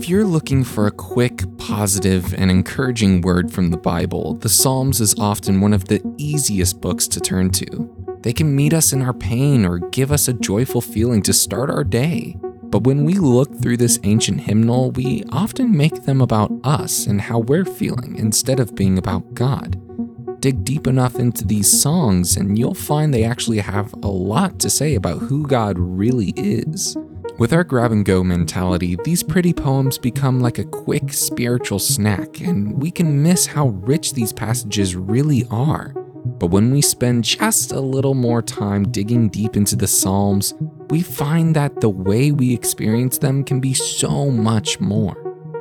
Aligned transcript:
If 0.00 0.08
you're 0.08 0.24
looking 0.24 0.64
for 0.64 0.86
a 0.86 0.90
quick, 0.90 1.44
positive, 1.58 2.32
and 2.32 2.50
encouraging 2.50 3.20
word 3.20 3.52
from 3.52 3.68
the 3.68 3.76
Bible, 3.76 4.32
the 4.32 4.48
Psalms 4.48 4.98
is 4.98 5.14
often 5.18 5.60
one 5.60 5.74
of 5.74 5.88
the 5.88 6.00
easiest 6.16 6.80
books 6.80 7.06
to 7.08 7.20
turn 7.20 7.50
to. 7.50 8.18
They 8.22 8.32
can 8.32 8.56
meet 8.56 8.72
us 8.72 8.94
in 8.94 9.02
our 9.02 9.12
pain 9.12 9.66
or 9.66 9.76
give 9.76 10.10
us 10.10 10.26
a 10.26 10.32
joyful 10.32 10.80
feeling 10.80 11.20
to 11.24 11.34
start 11.34 11.68
our 11.68 11.84
day. 11.84 12.38
But 12.62 12.84
when 12.84 13.04
we 13.04 13.12
look 13.12 13.60
through 13.60 13.76
this 13.76 14.00
ancient 14.02 14.40
hymnal, 14.40 14.90
we 14.90 15.22
often 15.32 15.76
make 15.76 16.04
them 16.04 16.22
about 16.22 16.50
us 16.64 17.06
and 17.06 17.20
how 17.20 17.40
we're 17.40 17.66
feeling 17.66 18.16
instead 18.16 18.58
of 18.58 18.74
being 18.74 18.96
about 18.96 19.34
God. 19.34 19.78
Dig 20.40 20.64
deep 20.64 20.86
enough 20.86 21.16
into 21.16 21.46
these 21.46 21.78
songs, 21.78 22.38
and 22.38 22.58
you'll 22.58 22.72
find 22.72 23.12
they 23.12 23.24
actually 23.24 23.58
have 23.58 23.92
a 24.02 24.08
lot 24.08 24.58
to 24.60 24.70
say 24.70 24.94
about 24.94 25.18
who 25.18 25.46
God 25.46 25.78
really 25.78 26.32
is. 26.38 26.96
With 27.40 27.54
our 27.54 27.64
grab 27.64 27.90
and 27.90 28.04
go 28.04 28.22
mentality, 28.22 28.98
these 29.02 29.22
pretty 29.22 29.54
poems 29.54 29.96
become 29.96 30.40
like 30.40 30.58
a 30.58 30.64
quick 30.64 31.10
spiritual 31.10 31.78
snack, 31.78 32.38
and 32.42 32.78
we 32.78 32.90
can 32.90 33.22
miss 33.22 33.46
how 33.46 33.68
rich 33.68 34.12
these 34.12 34.30
passages 34.30 34.94
really 34.94 35.46
are. 35.50 35.94
But 36.22 36.48
when 36.48 36.70
we 36.70 36.82
spend 36.82 37.24
just 37.24 37.72
a 37.72 37.80
little 37.80 38.12
more 38.12 38.42
time 38.42 38.92
digging 38.92 39.30
deep 39.30 39.56
into 39.56 39.74
the 39.74 39.86
Psalms, 39.86 40.52
we 40.90 41.00
find 41.00 41.56
that 41.56 41.80
the 41.80 41.88
way 41.88 42.30
we 42.30 42.52
experience 42.52 43.16
them 43.16 43.42
can 43.42 43.58
be 43.58 43.72
so 43.72 44.30
much 44.30 44.78
more. 44.78 45.16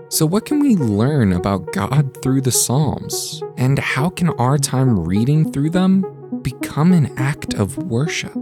So, 0.09 0.25
what 0.25 0.45
can 0.45 0.59
we 0.59 0.75
learn 0.75 1.31
about 1.31 1.71
God 1.71 2.21
through 2.21 2.41
the 2.41 2.51
Psalms? 2.51 3.41
And 3.55 3.79
how 3.79 4.09
can 4.09 4.31
our 4.31 4.57
time 4.57 4.99
reading 4.99 5.49
through 5.53 5.69
them 5.69 6.41
become 6.41 6.91
an 6.91 7.17
act 7.17 7.53
of 7.53 7.77
worship? 7.77 8.35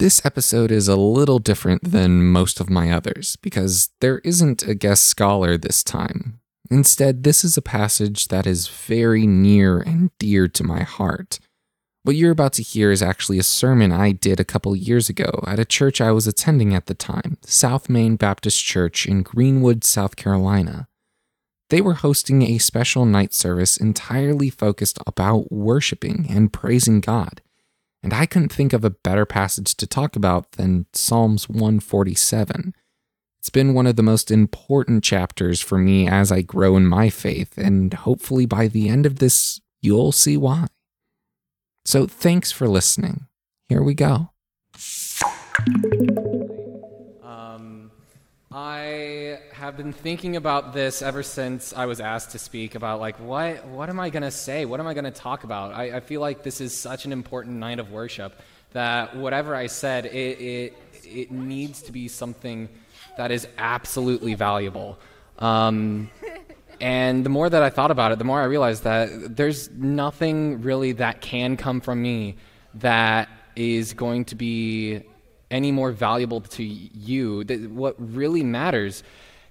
This 0.00 0.24
episode 0.24 0.70
is 0.70 0.88
a 0.88 0.96
little 0.96 1.38
different 1.38 1.92
than 1.92 2.24
most 2.24 2.58
of 2.58 2.70
my 2.70 2.90
others 2.90 3.36
because 3.36 3.90
there 4.00 4.20
isn't 4.20 4.62
a 4.62 4.74
guest 4.74 5.04
scholar 5.04 5.58
this 5.58 5.84
time. 5.84 6.40
Instead, 6.70 7.22
this 7.22 7.44
is 7.44 7.58
a 7.58 7.62
passage 7.62 8.28
that 8.28 8.46
is 8.46 8.66
very 8.66 9.26
near 9.26 9.78
and 9.78 10.10
dear 10.18 10.48
to 10.48 10.64
my 10.64 10.84
heart. 10.84 11.38
What 12.02 12.16
you're 12.16 12.30
about 12.30 12.54
to 12.54 12.62
hear 12.62 12.90
is 12.90 13.02
actually 13.02 13.38
a 13.38 13.42
sermon 13.42 13.92
I 13.92 14.12
did 14.12 14.40
a 14.40 14.44
couple 14.44 14.74
years 14.74 15.10
ago 15.10 15.44
at 15.46 15.58
a 15.58 15.66
church 15.66 16.00
I 16.00 16.12
was 16.12 16.26
attending 16.26 16.72
at 16.72 16.86
the 16.86 16.94
time, 16.94 17.36
South 17.42 17.90
Main 17.90 18.16
Baptist 18.16 18.64
Church 18.64 19.04
in 19.04 19.22
Greenwood, 19.22 19.84
South 19.84 20.16
Carolina. 20.16 20.88
They 21.68 21.82
were 21.82 22.00
hosting 22.00 22.40
a 22.40 22.56
special 22.56 23.04
night 23.04 23.34
service 23.34 23.76
entirely 23.76 24.48
focused 24.48 24.98
about 25.06 25.52
worshiping 25.52 26.24
and 26.30 26.50
praising 26.50 27.00
God 27.00 27.42
and 28.02 28.12
I 28.12 28.26
couldn't 28.26 28.52
think 28.52 28.72
of 28.72 28.84
a 28.84 28.90
better 28.90 29.26
passage 29.26 29.74
to 29.76 29.86
talk 29.86 30.16
about 30.16 30.52
than 30.52 30.86
Psalms 30.92 31.48
147. 31.48 32.74
It's 33.38 33.50
been 33.50 33.74
one 33.74 33.86
of 33.86 33.96
the 33.96 34.02
most 34.02 34.30
important 34.30 35.02
chapters 35.02 35.60
for 35.60 35.78
me 35.78 36.06
as 36.06 36.30
I 36.30 36.42
grow 36.42 36.76
in 36.76 36.86
my 36.86 37.08
faith, 37.08 37.56
and 37.56 37.92
hopefully 37.94 38.46
by 38.46 38.68
the 38.68 38.88
end 38.88 39.06
of 39.06 39.18
this, 39.18 39.60
you'll 39.80 40.12
see 40.12 40.36
why. 40.36 40.66
So 41.84 42.06
thanks 42.06 42.52
for 42.52 42.68
listening. 42.68 43.26
Here 43.68 43.82
we 43.82 43.94
go. 43.94 44.30
I 48.52 49.38
have 49.52 49.76
been 49.76 49.92
thinking 49.92 50.34
about 50.34 50.72
this 50.72 51.02
ever 51.02 51.22
since 51.22 51.72
I 51.72 51.86
was 51.86 52.00
asked 52.00 52.32
to 52.32 52.38
speak 52.40 52.74
about 52.74 52.98
like 52.98 53.14
what 53.20 53.64
what 53.66 53.88
am 53.88 54.00
I 54.00 54.10
gonna 54.10 54.32
say? 54.32 54.64
What 54.64 54.80
am 54.80 54.88
I 54.88 54.94
gonna 54.94 55.12
talk 55.12 55.44
about? 55.44 55.72
I, 55.72 55.98
I 55.98 56.00
feel 56.00 56.20
like 56.20 56.42
this 56.42 56.60
is 56.60 56.76
such 56.76 57.04
an 57.04 57.12
important 57.12 57.58
night 57.58 57.78
of 57.78 57.92
worship 57.92 58.34
that 58.72 59.14
whatever 59.14 59.54
I 59.54 59.68
said, 59.68 60.06
it, 60.06 60.40
it 60.40 60.76
it 61.04 61.30
needs 61.30 61.82
to 61.82 61.92
be 61.92 62.08
something 62.08 62.68
that 63.16 63.30
is 63.30 63.46
absolutely 63.56 64.34
valuable. 64.34 64.98
Um, 65.38 66.10
and 66.80 67.24
the 67.24 67.30
more 67.30 67.48
that 67.48 67.62
I 67.62 67.70
thought 67.70 67.92
about 67.92 68.10
it, 68.10 68.18
the 68.18 68.24
more 68.24 68.40
I 68.40 68.46
realized 68.46 68.82
that 68.82 69.36
there's 69.36 69.70
nothing 69.70 70.62
really 70.62 70.90
that 70.92 71.20
can 71.20 71.56
come 71.56 71.80
from 71.80 72.02
me 72.02 72.34
that 72.74 73.28
is 73.54 73.92
going 73.92 74.24
to 74.24 74.34
be 74.34 75.04
any 75.50 75.72
more 75.72 75.92
valuable 75.92 76.40
to 76.40 76.62
you. 76.62 77.42
What 77.70 77.96
really 77.98 78.42
matters 78.42 79.02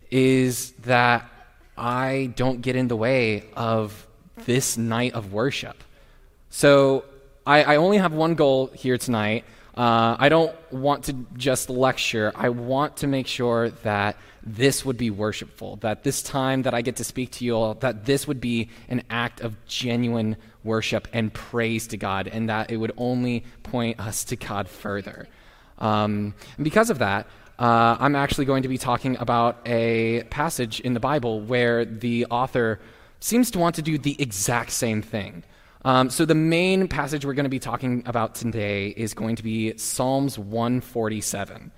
is 0.09 0.71
that 0.83 1.29
I 1.77 2.33
don't 2.35 2.61
get 2.61 2.75
in 2.75 2.87
the 2.87 2.95
way 2.95 3.45
of 3.55 4.07
this 4.45 4.77
night 4.77 5.13
of 5.13 5.33
worship. 5.33 5.83
So 6.49 7.05
I, 7.45 7.63
I 7.63 7.75
only 7.75 7.97
have 7.97 8.13
one 8.13 8.35
goal 8.35 8.67
here 8.67 8.97
tonight. 8.97 9.45
Uh, 9.75 10.15
I 10.19 10.29
don't 10.29 10.55
want 10.71 11.05
to 11.05 11.13
just 11.37 11.69
lecture. 11.69 12.31
I 12.35 12.49
want 12.49 12.97
to 12.97 13.07
make 13.07 13.27
sure 13.27 13.69
that 13.83 14.17
this 14.41 14.83
would 14.83 14.97
be 14.97 15.09
worshipful, 15.09 15.77
that 15.77 16.03
this 16.03 16.21
time 16.21 16.63
that 16.63 16.73
I 16.73 16.81
get 16.81 16.95
to 16.97 17.03
speak 17.03 17.31
to 17.33 17.45
you 17.45 17.55
all, 17.55 17.73
that 17.75 18.05
this 18.05 18.27
would 18.27 18.41
be 18.41 18.69
an 18.87 19.03
act 19.09 19.41
of 19.41 19.55
genuine 19.65 20.37
worship 20.63 21.07
and 21.13 21.33
praise 21.33 21.87
to 21.87 21.97
God, 21.97 22.27
and 22.27 22.49
that 22.49 22.71
it 22.71 22.77
would 22.77 22.93
only 22.97 23.43
point 23.63 23.99
us 23.99 24.23
to 24.25 24.35
God 24.35 24.67
further. 24.67 25.27
Um, 25.79 26.33
and 26.57 26.63
because 26.63 26.89
of 26.89 26.99
that, 26.99 27.27
uh, 27.57 27.97
I'm 27.99 28.15
actually 28.15 28.45
going 28.45 28.63
to 28.63 28.69
be 28.69 28.77
talking 28.77 29.17
about 29.17 29.57
a 29.65 30.23
passage 30.29 30.79
in 30.79 30.93
the 30.93 30.99
Bible 30.99 31.41
where 31.41 31.83
the 31.83 32.25
author 32.29 32.79
seems 33.19 33.51
to 33.51 33.59
want 33.59 33.75
to 33.75 33.81
do 33.81 33.97
the 33.97 34.15
exact 34.21 34.71
same 34.71 35.01
thing. 35.01 35.43
Um, 35.83 36.09
so, 36.09 36.25
the 36.25 36.35
main 36.35 36.87
passage 36.87 37.25
we're 37.25 37.33
going 37.33 37.45
to 37.45 37.49
be 37.49 37.59
talking 37.59 38.03
about 38.05 38.35
today 38.35 38.89
is 38.89 39.13
going 39.13 39.37
to 39.37 39.43
be 39.43 39.77
Psalms 39.77 40.37
147. 40.37 41.71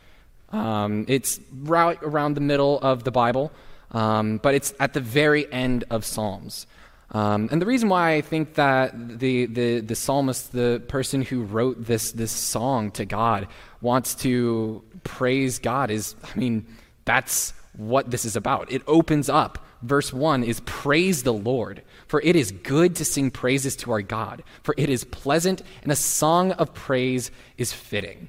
Um, 0.51 1.05
it's 1.07 1.39
right 1.53 1.99
around 2.01 2.33
the 2.33 2.41
middle 2.41 2.79
of 2.81 3.03
the 3.03 3.11
Bible, 3.11 3.51
um, 3.91 4.37
but 4.37 4.55
it's 4.55 4.73
at 4.79 4.93
the 4.93 4.99
very 4.99 5.51
end 5.51 5.83
of 5.89 6.03
Psalms. 6.03 6.65
Um, 7.13 7.49
and 7.51 7.61
the 7.61 7.65
reason 7.65 7.89
why 7.89 8.13
I 8.13 8.21
think 8.21 8.55
that 8.55 9.19
the, 9.19 9.45
the, 9.45 9.81
the 9.81 9.95
psalmist, 9.95 10.53
the 10.53 10.81
person 10.87 11.21
who 11.21 11.43
wrote 11.43 11.85
this, 11.85 12.13
this 12.13 12.31
song 12.31 12.91
to 12.91 13.05
God, 13.05 13.47
wants 13.81 14.15
to 14.15 14.81
praise 15.03 15.59
God 15.59 15.91
is, 15.91 16.15
I 16.23 16.39
mean, 16.39 16.65
that's 17.03 17.53
what 17.75 18.11
this 18.11 18.23
is 18.23 18.35
about. 18.35 18.71
It 18.71 18.81
opens 18.87 19.29
up. 19.29 19.65
Verse 19.81 20.13
1 20.13 20.43
is 20.43 20.61
Praise 20.61 21.23
the 21.23 21.33
Lord, 21.33 21.81
for 22.07 22.21
it 22.21 22.35
is 22.35 22.51
good 22.51 22.95
to 22.97 23.05
sing 23.05 23.31
praises 23.31 23.75
to 23.77 23.91
our 23.91 24.01
God, 24.01 24.43
for 24.63 24.75
it 24.77 24.89
is 24.89 25.03
pleasant, 25.03 25.63
and 25.81 25.91
a 25.91 25.95
song 25.95 26.51
of 26.53 26.73
praise 26.73 27.31
is 27.57 27.73
fitting. 27.73 28.27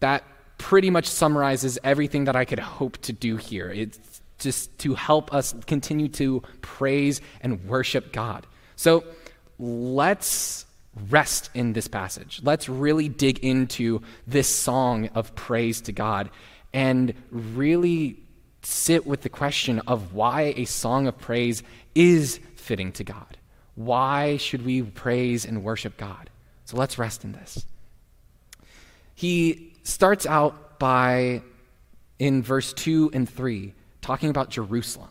That 0.00 0.24
pretty 0.58 0.90
much 0.90 1.06
summarizes 1.06 1.78
everything 1.84 2.24
that 2.24 2.34
I 2.34 2.44
could 2.44 2.58
hope 2.58 2.98
to 3.02 3.12
do 3.12 3.36
here. 3.36 3.70
It's 3.70 4.17
just 4.38 4.76
to 4.78 4.94
help 4.94 5.32
us 5.32 5.54
continue 5.66 6.08
to 6.08 6.42
praise 6.60 7.20
and 7.40 7.64
worship 7.64 8.12
God. 8.12 8.46
So 8.76 9.04
let's 9.58 10.64
rest 11.10 11.50
in 11.54 11.72
this 11.72 11.88
passage. 11.88 12.40
Let's 12.42 12.68
really 12.68 13.08
dig 13.08 13.40
into 13.40 14.02
this 14.26 14.48
song 14.48 15.08
of 15.14 15.34
praise 15.34 15.80
to 15.82 15.92
God 15.92 16.30
and 16.72 17.14
really 17.30 18.18
sit 18.62 19.06
with 19.06 19.22
the 19.22 19.28
question 19.28 19.80
of 19.86 20.14
why 20.14 20.54
a 20.56 20.64
song 20.64 21.06
of 21.06 21.18
praise 21.18 21.62
is 21.94 22.40
fitting 22.56 22.92
to 22.92 23.04
God. 23.04 23.36
Why 23.74 24.36
should 24.36 24.64
we 24.64 24.82
praise 24.82 25.44
and 25.44 25.62
worship 25.62 25.96
God? 25.96 26.30
So 26.64 26.76
let's 26.76 26.98
rest 26.98 27.24
in 27.24 27.32
this. 27.32 27.64
He 29.14 29.72
starts 29.84 30.26
out 30.26 30.78
by, 30.78 31.42
in 32.18 32.42
verse 32.42 32.72
2 32.72 33.10
and 33.14 33.28
3, 33.28 33.72
talking 34.08 34.30
about 34.30 34.48
Jerusalem. 34.48 35.10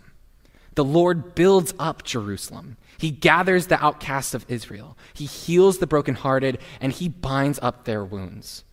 The 0.73 0.83
Lord 0.83 1.35
builds 1.35 1.71
up 1.77 2.03
Jerusalem. 2.03 2.77
He 2.97 3.11
gathers 3.11 3.67
the 3.67 3.83
outcasts 3.83 4.33
of 4.33 4.43
Israel. 4.47 4.97
He 5.13 5.25
heals 5.25 5.77
the 5.77 5.85
brokenhearted, 5.85 6.57
and 6.81 6.91
he 6.91 7.07
binds 7.07 7.59
up 7.61 7.85
their 7.85 8.03
wounds. 8.03 8.63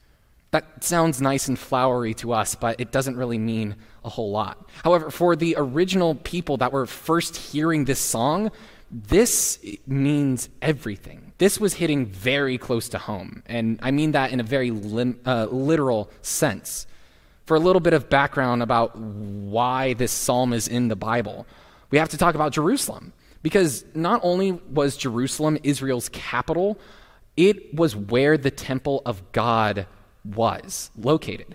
That 0.51 0.83
sounds 0.83 1.21
nice 1.21 1.47
and 1.47 1.59
flowery 1.59 2.15
to 2.15 2.33
us, 2.33 2.55
but 2.55 2.81
it 2.81 2.91
doesn't 2.91 3.19
really 3.19 3.37
mean 3.37 3.77
a 4.03 4.09
whole 4.09 4.31
lot. 4.31 4.67
However, 4.83 5.11
for 5.11 5.37
the 5.37 5.57
original 5.59 6.15
people 6.15 6.57
that 6.57 6.73
were 6.73 6.87
first 6.87 7.37
hearing 7.37 7.85
this 7.85 8.01
song, 8.01 8.51
this 8.91 9.59
means 9.87 10.49
everything. 10.63 11.35
This 11.37 11.61
was 11.61 11.75
hitting 11.75 12.07
very 12.07 12.57
close 12.57 12.89
to 12.91 12.99
home, 12.99 13.43
and 13.45 13.79
I 13.83 13.91
mean 13.91 14.13
that 14.13 14.33
in 14.33 14.41
a 14.41 14.45
very 14.45 14.71
lim- 14.71 15.21
uh, 15.27 15.49
literal 15.51 16.11
sense. 16.23 16.87
For 17.47 17.57
a 17.57 17.61
little 17.61 17.81
bit 17.81 17.93
of 17.93 18.09
background 18.09 18.63
about 18.63 18.97
why 18.97 19.95
this 19.95 20.13
psalm 20.13 20.53
is 20.53 20.67
in 20.67 20.89
the 20.89 20.97
Bible, 20.97 21.47
we 21.91 21.99
have 21.99 22.09
to 22.11 22.19
talk 22.19 22.35
about 22.35 22.53
Jerusalem. 22.53 23.13
Because 23.43 23.85
not 23.95 24.21
only 24.23 24.53
was 24.53 24.97
Jerusalem 24.97 25.59
Israel's 25.63 26.09
capital, 26.09 26.79
it 27.37 27.75
was 27.75 27.95
where 27.95 28.39
the 28.39 28.51
temple 28.51 29.03
of 29.05 29.33
God 29.33 29.87
was 30.25 30.91
located. 30.97 31.55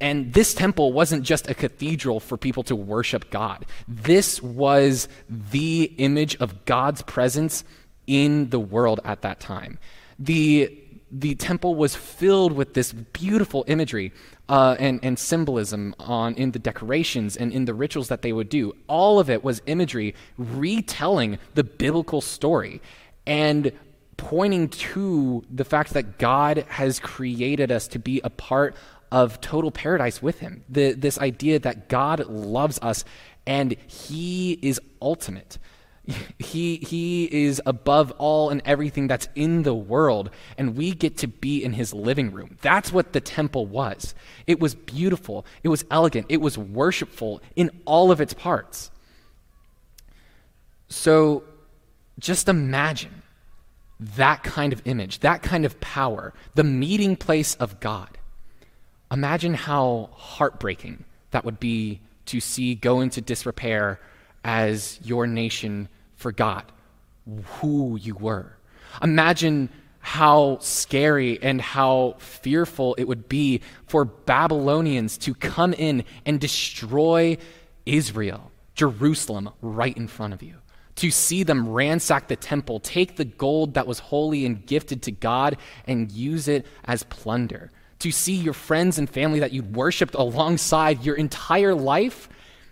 And 0.00 0.32
this 0.32 0.54
temple 0.54 0.92
wasn't 0.92 1.22
just 1.24 1.48
a 1.48 1.54
cathedral 1.54 2.20
for 2.20 2.36
people 2.36 2.62
to 2.64 2.74
worship 2.74 3.30
God. 3.30 3.66
This 3.86 4.42
was 4.42 5.08
the 5.28 5.92
image 5.98 6.36
of 6.36 6.64
God's 6.64 7.02
presence 7.02 7.64
in 8.06 8.48
the 8.48 8.58
world 8.58 9.00
at 9.04 9.22
that 9.22 9.40
time. 9.40 9.78
The, 10.18 10.76
the 11.12 11.34
temple 11.34 11.74
was 11.74 11.94
filled 11.94 12.52
with 12.52 12.74
this 12.74 12.92
beautiful 12.92 13.64
imagery 13.68 14.12
uh, 14.50 14.74
and, 14.80 14.98
and 15.04 15.16
symbolism 15.16 15.94
on, 16.00 16.34
in 16.34 16.50
the 16.50 16.58
decorations 16.58 17.36
and 17.36 17.52
in 17.52 17.66
the 17.66 17.72
rituals 17.72 18.08
that 18.08 18.22
they 18.22 18.32
would 18.32 18.48
do. 18.48 18.74
All 18.88 19.20
of 19.20 19.30
it 19.30 19.44
was 19.44 19.62
imagery 19.66 20.12
retelling 20.36 21.38
the 21.54 21.62
biblical 21.62 22.20
story 22.20 22.82
and 23.28 23.70
pointing 24.16 24.68
to 24.68 25.44
the 25.48 25.64
fact 25.64 25.94
that 25.94 26.18
God 26.18 26.64
has 26.68 26.98
created 26.98 27.70
us 27.70 27.86
to 27.88 28.00
be 28.00 28.20
a 28.24 28.28
part 28.28 28.74
of 29.12 29.40
total 29.40 29.70
paradise 29.70 30.20
with 30.20 30.40
Him. 30.40 30.64
The, 30.68 30.94
this 30.94 31.16
idea 31.18 31.60
that 31.60 31.88
God 31.88 32.26
loves 32.26 32.80
us 32.82 33.04
and 33.46 33.76
He 33.86 34.58
is 34.62 34.80
ultimate. 35.00 35.58
He, 36.38 36.76
he 36.76 37.24
is 37.30 37.60
above 37.66 38.10
all 38.18 38.50
and 38.50 38.62
everything 38.64 39.06
that's 39.06 39.28
in 39.34 39.62
the 39.62 39.74
world, 39.74 40.30
and 40.58 40.76
we 40.76 40.92
get 40.92 41.18
to 41.18 41.28
be 41.28 41.62
in 41.62 41.74
his 41.74 41.92
living 41.92 42.32
room. 42.32 42.56
That's 42.62 42.92
what 42.92 43.12
the 43.12 43.20
temple 43.20 43.66
was. 43.66 44.14
It 44.46 44.58
was 44.58 44.74
beautiful, 44.74 45.44
it 45.62 45.68
was 45.68 45.84
elegant, 45.90 46.26
it 46.28 46.40
was 46.40 46.58
worshipful 46.58 47.42
in 47.54 47.70
all 47.84 48.10
of 48.10 48.20
its 48.20 48.34
parts. 48.34 48.90
So 50.88 51.44
just 52.18 52.48
imagine 52.48 53.22
that 54.00 54.42
kind 54.42 54.72
of 54.72 54.82
image, 54.86 55.20
that 55.20 55.42
kind 55.42 55.64
of 55.64 55.78
power, 55.80 56.32
the 56.54 56.64
meeting 56.64 57.16
place 57.16 57.54
of 57.56 57.78
God. 57.80 58.18
Imagine 59.12 59.54
how 59.54 60.10
heartbreaking 60.12 61.04
that 61.30 61.44
would 61.44 61.60
be 61.60 62.00
to 62.26 62.40
see 62.40 62.74
go 62.74 63.00
into 63.00 63.20
disrepair 63.20 64.00
as 64.44 64.98
your 65.02 65.26
nation 65.26 65.88
forgot 66.14 66.70
who 67.60 67.96
you 67.96 68.14
were. 68.14 68.56
Imagine 69.02 69.68
how 70.00 70.58
scary 70.60 71.40
and 71.42 71.60
how 71.60 72.16
fearful 72.18 72.94
it 72.96 73.04
would 73.04 73.28
be 73.28 73.60
for 73.86 74.04
Babylonians 74.04 75.18
to 75.18 75.34
come 75.34 75.74
in 75.74 76.04
and 76.24 76.40
destroy 76.40 77.36
Israel, 77.84 78.50
Jerusalem, 78.74 79.50
right 79.60 79.96
in 79.96 80.08
front 80.08 80.32
of 80.32 80.42
you. 80.42 80.56
To 80.96 81.10
see 81.10 81.44
them 81.44 81.68
ransack 81.68 82.28
the 82.28 82.36
temple, 82.36 82.80
take 82.80 83.16
the 83.16 83.24
gold 83.24 83.74
that 83.74 83.86
was 83.86 83.98
holy 83.98 84.44
and 84.44 84.64
gifted 84.66 85.02
to 85.02 85.12
God, 85.12 85.56
and 85.86 86.10
use 86.10 86.48
it 86.48 86.66
as 86.84 87.02
plunder. 87.04 87.70
To 88.00 88.10
see 88.10 88.34
your 88.34 88.54
friends 88.54 88.98
and 88.98 89.08
family 89.08 89.40
that 89.40 89.52
you 89.52 89.62
worshiped 89.62 90.14
alongside 90.14 91.04
your 91.04 91.16
entire 91.16 91.74
life, 91.74 92.28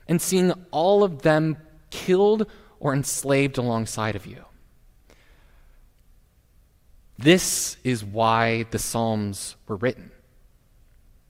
and 0.09 0.21
seeing 0.21 0.53
all 0.71 1.05
of 1.05 1.23
them 1.23 1.57
killed 1.91 2.47
or 2.81 2.95
enslaved 2.95 3.59
alongside 3.59 4.17
of 4.17 4.27
you. 4.27 4.45
This 7.19 7.77
is 7.83 8.05
why 8.05 8.65
the 8.71 8.79
Psalms 8.79 9.57
were 9.67 9.77
written. 9.77 10.13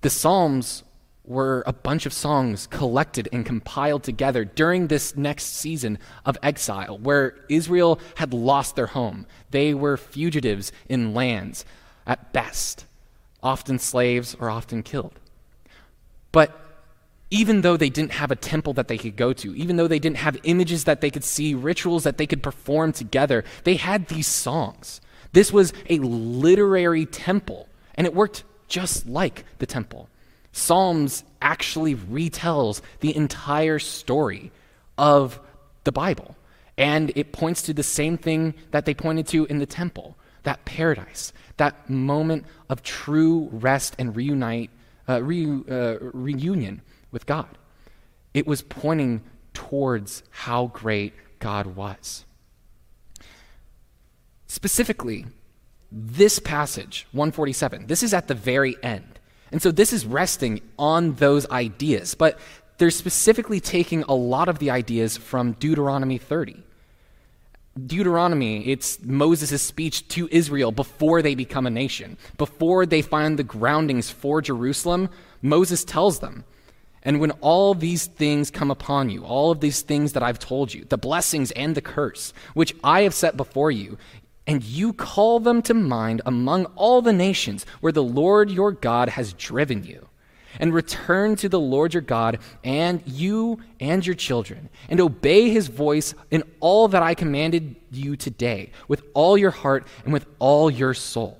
The 0.02 0.10
Psalms 0.10 0.84
were 1.24 1.62
a 1.66 1.72
bunch 1.72 2.06
of 2.06 2.12
songs 2.12 2.66
collected 2.66 3.28
and 3.32 3.44
compiled 3.44 4.02
together 4.02 4.44
during 4.44 4.86
this 4.86 5.16
next 5.16 5.44
season 5.44 5.98
of 6.24 6.38
exile, 6.42 6.98
where 6.98 7.36
Israel 7.48 8.00
had 8.16 8.32
lost 8.32 8.76
their 8.76 8.86
home. 8.86 9.26
They 9.50 9.74
were 9.74 9.96
fugitives 9.96 10.72
in 10.88 11.14
lands, 11.14 11.64
at 12.06 12.32
best, 12.32 12.86
often 13.42 13.78
slaves 13.78 14.34
or 14.40 14.48
often 14.48 14.82
killed. 14.82 15.18
But 16.32 16.67
even 17.30 17.60
though 17.60 17.76
they 17.76 17.90
didn't 17.90 18.12
have 18.12 18.30
a 18.30 18.36
temple 18.36 18.72
that 18.74 18.88
they 18.88 18.96
could 18.96 19.16
go 19.16 19.32
to, 19.34 19.54
even 19.54 19.76
though 19.76 19.88
they 19.88 19.98
didn't 19.98 20.16
have 20.18 20.38
images 20.44 20.84
that 20.84 21.00
they 21.00 21.10
could 21.10 21.24
see, 21.24 21.54
rituals 21.54 22.04
that 22.04 22.16
they 22.16 22.26
could 22.26 22.42
perform 22.42 22.92
together, 22.92 23.44
they 23.64 23.76
had 23.76 24.08
these 24.08 24.26
songs. 24.26 25.00
This 25.32 25.52
was 25.52 25.72
a 25.90 25.98
literary 25.98 27.04
temple, 27.04 27.68
and 27.96 28.06
it 28.06 28.14
worked 28.14 28.44
just 28.66 29.06
like 29.06 29.44
the 29.58 29.66
temple. 29.66 30.08
Psalms 30.52 31.22
actually 31.42 31.94
retells 31.94 32.80
the 33.00 33.14
entire 33.14 33.78
story 33.78 34.50
of 34.96 35.38
the 35.84 35.92
Bible, 35.92 36.34
and 36.78 37.12
it 37.14 37.32
points 37.32 37.62
to 37.62 37.74
the 37.74 37.82
same 37.82 38.16
thing 38.16 38.54
that 38.70 38.86
they 38.86 38.94
pointed 38.94 39.26
to 39.28 39.44
in 39.46 39.58
the 39.58 39.66
temple 39.66 40.16
that 40.44 40.64
paradise, 40.64 41.32
that 41.58 41.90
moment 41.90 42.46
of 42.70 42.82
true 42.82 43.50
rest 43.52 43.94
and 43.98 44.16
reunite, 44.16 44.70
uh, 45.06 45.22
re, 45.22 45.60
uh, 45.70 45.98
reunion 46.00 46.80
with 47.10 47.26
God. 47.26 47.58
It 48.34 48.46
was 48.46 48.62
pointing 48.62 49.22
towards 49.54 50.22
how 50.30 50.66
great 50.66 51.14
God 51.38 51.74
was. 51.76 52.24
Specifically, 54.46 55.26
this 55.90 56.38
passage, 56.38 57.06
147, 57.12 57.86
this 57.86 58.02
is 58.02 58.14
at 58.14 58.28
the 58.28 58.34
very 58.34 58.76
end. 58.82 59.18
And 59.50 59.62
so 59.62 59.70
this 59.70 59.92
is 59.92 60.04
resting 60.04 60.60
on 60.78 61.14
those 61.14 61.48
ideas, 61.50 62.14
but 62.14 62.38
they're 62.78 62.90
specifically 62.90 63.60
taking 63.60 64.02
a 64.04 64.14
lot 64.14 64.48
of 64.48 64.58
the 64.58 64.70
ideas 64.70 65.16
from 65.16 65.52
Deuteronomy 65.52 66.18
30. 66.18 66.62
Deuteronomy, 67.86 68.66
it's 68.68 69.00
Moses' 69.02 69.62
speech 69.62 70.06
to 70.08 70.28
Israel 70.30 70.72
before 70.72 71.22
they 71.22 71.34
become 71.34 71.66
a 71.66 71.70
nation. 71.70 72.18
Before 72.36 72.86
they 72.86 73.02
find 73.02 73.38
the 73.38 73.44
groundings 73.44 74.10
for 74.10 74.42
Jerusalem, 74.42 75.08
Moses 75.42 75.84
tells 75.84 76.18
them, 76.18 76.44
and 77.02 77.20
when 77.20 77.30
all 77.40 77.74
these 77.74 78.06
things 78.06 78.50
come 78.50 78.70
upon 78.70 79.10
you, 79.10 79.24
all 79.24 79.50
of 79.50 79.60
these 79.60 79.82
things 79.82 80.12
that 80.12 80.22
I've 80.22 80.38
told 80.38 80.74
you, 80.74 80.84
the 80.84 80.98
blessings 80.98 81.50
and 81.52 81.74
the 81.74 81.80
curse, 81.80 82.32
which 82.54 82.74
I 82.82 83.02
have 83.02 83.14
set 83.14 83.36
before 83.36 83.70
you, 83.70 83.98
and 84.46 84.62
you 84.62 84.92
call 84.92 85.40
them 85.40 85.62
to 85.62 85.74
mind 85.74 86.22
among 86.24 86.64
all 86.74 87.02
the 87.02 87.12
nations 87.12 87.66
where 87.80 87.92
the 87.92 88.02
Lord 88.02 88.50
your 88.50 88.72
God 88.72 89.10
has 89.10 89.32
driven 89.32 89.84
you, 89.84 90.08
and 90.58 90.74
return 90.74 91.36
to 91.36 91.48
the 91.48 91.60
Lord 91.60 91.94
your 91.94 92.00
God 92.00 92.38
and 92.64 93.02
you 93.06 93.60
and 93.78 94.04
your 94.04 94.16
children, 94.16 94.70
and 94.88 95.00
obey 95.00 95.50
his 95.50 95.68
voice 95.68 96.14
in 96.30 96.42
all 96.60 96.88
that 96.88 97.02
I 97.02 97.14
commanded 97.14 97.76
you 97.92 98.16
today, 98.16 98.72
with 98.88 99.02
all 99.14 99.38
your 99.38 99.50
heart 99.50 99.86
and 100.04 100.12
with 100.12 100.26
all 100.38 100.70
your 100.70 100.94
soul. 100.94 101.38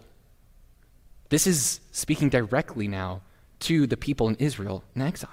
This 1.30 1.46
is 1.46 1.80
speaking 1.90 2.28
directly 2.28 2.88
now 2.88 3.22
to 3.60 3.86
the 3.86 3.96
people 3.96 4.28
in 4.28 4.36
Israel 4.36 4.84
in 4.94 5.02
exile. 5.02 5.30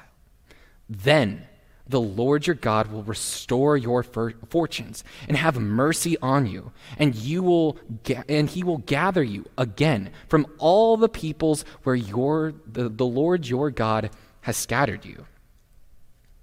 Then 0.90 1.48
the 1.88 2.02
Lord 2.02 2.48
your 2.48 2.56
God 2.56 2.92
will 2.92 3.04
restore 3.04 3.78
your 3.78 4.04
fortunes 4.04 5.04
and 5.28 5.38
have 5.38 5.60
mercy 5.60 6.18
on 6.20 6.48
you, 6.48 6.72
and 6.98 7.14
you 7.14 7.44
will 7.44 7.78
ga- 8.04 8.24
and 8.28 8.50
he 8.50 8.64
will 8.64 8.80
gather 8.80 9.24
you 9.24 9.46
again 9.58 10.10
from 10.28 10.48
all 10.58 10.98
the 10.98 11.10
peoples 11.10 11.64
where 11.84 11.96
your 11.96 12.54
the, 12.66 12.90
the 12.90 13.06
Lord 13.06 13.48
your 13.48 13.70
God 13.70 14.10
has 14.42 14.58
scattered 14.58 15.06
you. 15.06 15.26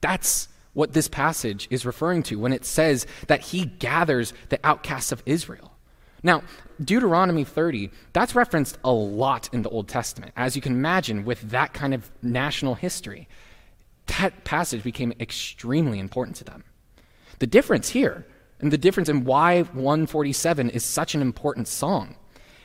That's 0.00 0.48
what 0.74 0.92
this 0.92 1.08
passage 1.08 1.66
is 1.70 1.84
referring 1.84 2.22
to 2.24 2.38
when 2.38 2.52
it 2.52 2.64
says 2.64 3.06
that 3.26 3.40
he 3.40 3.66
gathers 3.66 4.32
the 4.48 4.60
outcasts 4.64 5.12
of 5.12 5.22
Israel. 5.26 5.72
Now, 6.22 6.42
Deuteronomy 6.82 7.44
30, 7.44 7.90
that's 8.12 8.34
referenced 8.34 8.78
a 8.84 8.92
lot 8.92 9.50
in 9.52 9.62
the 9.62 9.68
Old 9.68 9.88
Testament, 9.88 10.32
as 10.36 10.54
you 10.54 10.62
can 10.62 10.72
imagine, 10.72 11.24
with 11.24 11.50
that 11.50 11.72
kind 11.72 11.92
of 11.92 12.10
national 12.22 12.76
history 12.76 13.28
that 14.06 14.44
passage 14.44 14.82
became 14.82 15.12
extremely 15.20 15.98
important 15.98 16.36
to 16.36 16.44
them. 16.44 16.64
The 17.38 17.46
difference 17.46 17.90
here, 17.90 18.26
and 18.60 18.72
the 18.72 18.78
difference 18.78 19.08
in 19.08 19.24
why 19.24 19.62
147 19.62 20.70
is 20.70 20.84
such 20.84 21.14
an 21.14 21.22
important 21.22 21.68
song, 21.68 22.16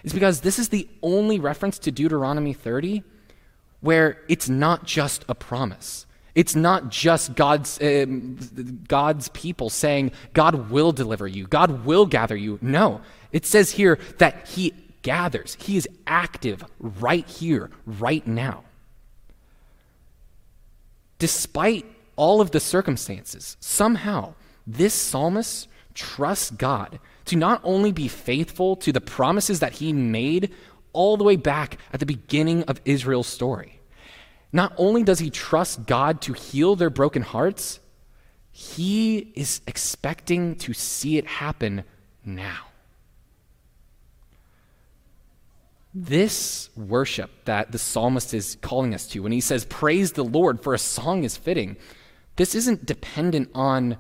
is 0.04 0.14
because 0.14 0.42
this 0.42 0.60
is 0.60 0.70
the 0.70 0.88
only 1.02 1.40
reference 1.40 1.80
to 1.80 1.92
Deuteronomy 1.92 2.54
30 2.54 3.04
where 3.82 4.22
it's 4.28 4.50
not 4.50 4.86
just 4.86 5.24
a 5.30 5.36
promise. 5.36 6.06
It's 6.34 6.56
not 6.56 6.90
just 6.90 7.36
God's, 7.36 7.80
uh, 7.82 8.06
God's 8.88 9.30
people 9.30 9.70
saying, 9.70 10.12
God 10.34 10.70
will 10.70 10.92
deliver 10.92 11.28
you, 11.28 11.48
God 11.48 11.86
will 11.86 12.06
gather 12.06 12.36
you. 12.36 12.60
No, 12.62 13.02
it 13.32 13.46
says 13.46 13.72
here 13.72 13.98
that 14.20 14.48
He 14.48 14.74
gathers, 15.02 15.58
He 15.60 15.78
is 15.78 15.88
active 16.06 16.64
right 16.80 17.28
here, 17.28 17.72
right 17.86 18.26
now 18.28 18.64
despite 21.20 21.86
all 22.16 22.42
of 22.42 22.52
the 22.52 22.60
circumstances, 22.60 23.58
somehow 23.60 24.34
this 24.66 24.94
psalmist 24.94 25.68
trusts 25.94 26.52
God 26.52 27.00
to 27.26 27.36
not 27.36 27.62
only 27.64 27.92
be 27.92 28.08
faithful 28.08 28.76
to 28.78 28.92
the 28.92 29.02
promises 29.02 29.60
that 29.60 29.74
he 29.74 29.94
made 29.94 30.54
all 30.94 31.18
the 31.18 31.24
way 31.24 31.36
back 31.36 31.78
at 31.94 32.00
the 32.00 32.06
beginning 32.06 32.64
of 32.64 32.82
Israel's 32.86 33.28
story. 33.28 33.80
Not 34.52 34.74
only 34.78 35.04
does 35.04 35.20
he 35.20 35.30
trust 35.30 35.86
God 35.86 36.22
to 36.22 36.34
heal 36.34 36.76
their 36.76 36.90
broken 36.90 37.22
hearts, 37.22 37.80
he 38.52 39.32
is 39.36 39.62
expecting 39.68 40.56
to 40.56 40.74
see 40.74 41.18
it 41.18 41.28
happen 41.28 41.84
now. 42.26 42.67
This 46.00 46.70
worship 46.76 47.32
that 47.46 47.72
the 47.72 47.80
psalmist 47.80 48.32
is 48.36 48.56
calling 48.62 48.94
us 48.94 49.08
to 49.08 49.24
when 49.24 49.32
he 49.32 49.42
says, 49.42 49.66
Praise 49.66 50.12
the 50.12 50.24
Lord, 50.24 50.62
for 50.62 50.76
a 50.76 50.78
song 50.78 51.24
is 51.24 51.36
fitting, 51.36 51.76
this 52.36 52.54
isn't 52.54 52.86
dependent 52.86 53.50
on 53.56 53.98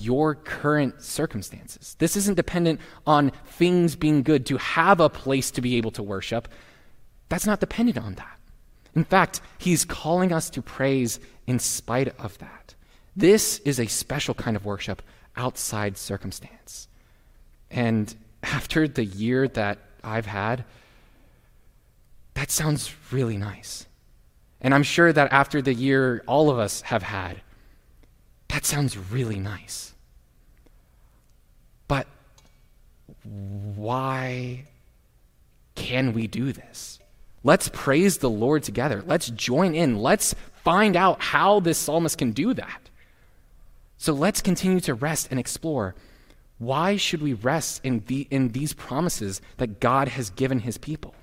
your 0.00 0.34
current 0.34 1.00
circumstances. 1.00 1.94
This 2.00 2.16
isn't 2.16 2.34
dependent 2.34 2.80
on 3.06 3.30
things 3.46 3.94
being 3.94 4.24
good 4.24 4.44
to 4.46 4.56
have 4.56 4.98
a 4.98 5.08
place 5.08 5.52
to 5.52 5.60
be 5.60 5.76
able 5.76 5.92
to 5.92 6.02
worship. 6.02 6.48
That's 7.28 7.46
not 7.46 7.60
dependent 7.60 7.98
on 7.98 8.14
that. 8.14 8.40
In 8.96 9.04
fact, 9.04 9.40
he's 9.56 9.84
calling 9.84 10.32
us 10.32 10.50
to 10.50 10.62
praise 10.62 11.20
in 11.46 11.60
spite 11.60 12.08
of 12.18 12.36
that. 12.38 12.74
This 13.14 13.60
is 13.60 13.78
a 13.78 13.86
special 13.86 14.34
kind 14.34 14.56
of 14.56 14.64
worship 14.64 15.00
outside 15.36 15.96
circumstance. 15.96 16.88
And 17.70 18.12
after 18.42 18.88
the 18.88 19.04
year 19.04 19.46
that 19.46 19.78
I've 20.02 20.26
had, 20.26 20.64
that 22.40 22.50
sounds 22.50 22.94
really 23.12 23.36
nice. 23.36 23.86
And 24.62 24.72
I'm 24.72 24.82
sure 24.82 25.12
that 25.12 25.30
after 25.30 25.60
the 25.60 25.74
year 25.74 26.24
all 26.26 26.48
of 26.48 26.58
us 26.58 26.80
have 26.80 27.02
had, 27.02 27.42
that 28.48 28.64
sounds 28.64 28.96
really 28.96 29.38
nice. 29.38 29.92
But 31.86 32.06
why 33.24 34.64
can 35.74 36.14
we 36.14 36.28
do 36.28 36.54
this? 36.54 36.98
Let's 37.44 37.68
praise 37.68 38.16
the 38.16 38.30
Lord 38.30 38.62
together. 38.62 39.04
Let's 39.06 39.28
join 39.28 39.74
in. 39.74 39.98
Let's 40.00 40.34
find 40.64 40.96
out 40.96 41.20
how 41.20 41.60
this 41.60 41.76
psalmist 41.76 42.16
can 42.16 42.32
do 42.32 42.54
that. 42.54 42.88
So 43.98 44.14
let's 44.14 44.40
continue 44.40 44.80
to 44.80 44.94
rest 44.94 45.28
and 45.30 45.38
explore. 45.38 45.94
Why 46.56 46.96
should 46.96 47.20
we 47.20 47.34
rest 47.34 47.82
in, 47.84 48.02
the, 48.06 48.26
in 48.30 48.52
these 48.52 48.72
promises 48.72 49.42
that 49.58 49.78
God 49.78 50.08
has 50.08 50.30
given 50.30 50.60
his 50.60 50.78
people? 50.78 51.14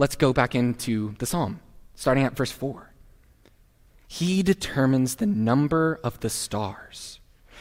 Let's 0.00 0.16
go 0.16 0.32
back 0.32 0.54
into 0.54 1.14
the 1.18 1.26
psalm, 1.26 1.60
starting 1.94 2.24
at 2.24 2.34
verse 2.34 2.50
4. 2.50 2.90
He 4.08 4.42
determines 4.42 5.16
the 5.16 5.26
number 5.26 6.00
of 6.02 6.18
the 6.20 6.30
stars, 6.30 7.20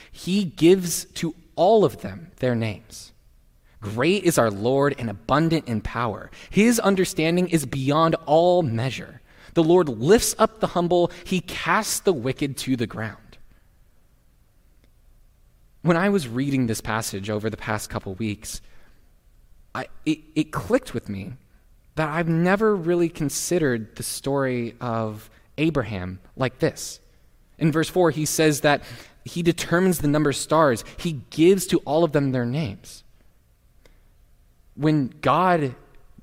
He 0.10 0.46
gives 0.46 1.04
to 1.16 1.36
all 1.58 1.84
of 1.84 2.00
them 2.00 2.32
their 2.38 2.56
names. 2.56 3.12
Great 3.82 4.24
is 4.24 4.38
our 4.38 4.50
Lord 4.50 4.96
and 4.98 5.10
abundant 5.10 5.68
in 5.68 5.82
power. 5.82 6.32
His 6.50 6.80
understanding 6.80 7.50
is 7.50 7.66
beyond 7.66 8.16
all 8.26 8.64
measure. 8.64 9.20
The 9.54 9.64
Lord 9.64 9.90
lifts 9.90 10.34
up 10.40 10.62
the 10.62 10.68
humble, 10.68 11.12
he 11.26 11.42
casts 11.42 12.00
the 12.00 12.14
wicked 12.14 12.56
to 12.60 12.78
the 12.78 12.88
ground. 12.88 13.38
When 15.82 15.98
I 15.98 16.08
was 16.08 16.30
reading 16.30 16.68
this 16.68 16.80
passage 16.80 17.30
over 17.30 17.50
the 17.50 17.58
past 17.58 17.90
couple 17.90 18.14
weeks, 18.14 18.62
I, 19.76 19.88
it, 20.06 20.20
it 20.36 20.52
clicked 20.54 20.94
with 20.94 21.10
me 21.10 21.34
that 22.00 22.10
I've 22.10 22.30
never 22.30 22.76
really 22.76 23.10
considered 23.10 23.96
the 23.96 24.04
story 24.04 24.76
of 24.82 25.30
Abraham 25.58 26.20
like 26.36 26.60
this. 26.60 27.00
In 27.58 27.72
verse 27.72 27.90
4, 27.90 28.12
he 28.12 28.26
says 28.26 28.62
that 28.62 28.84
he 29.26 29.44
determines 29.44 30.00
the 30.00 30.08
number 30.08 30.30
of 30.30 30.36
stars, 30.36 30.84
he 30.98 31.22
gives 31.30 31.68
to 31.68 31.80
all 31.80 32.04
of 32.04 32.14
them 32.14 32.32
their 32.32 32.46
names 32.46 33.04
when 34.80 35.14
God 35.20 35.76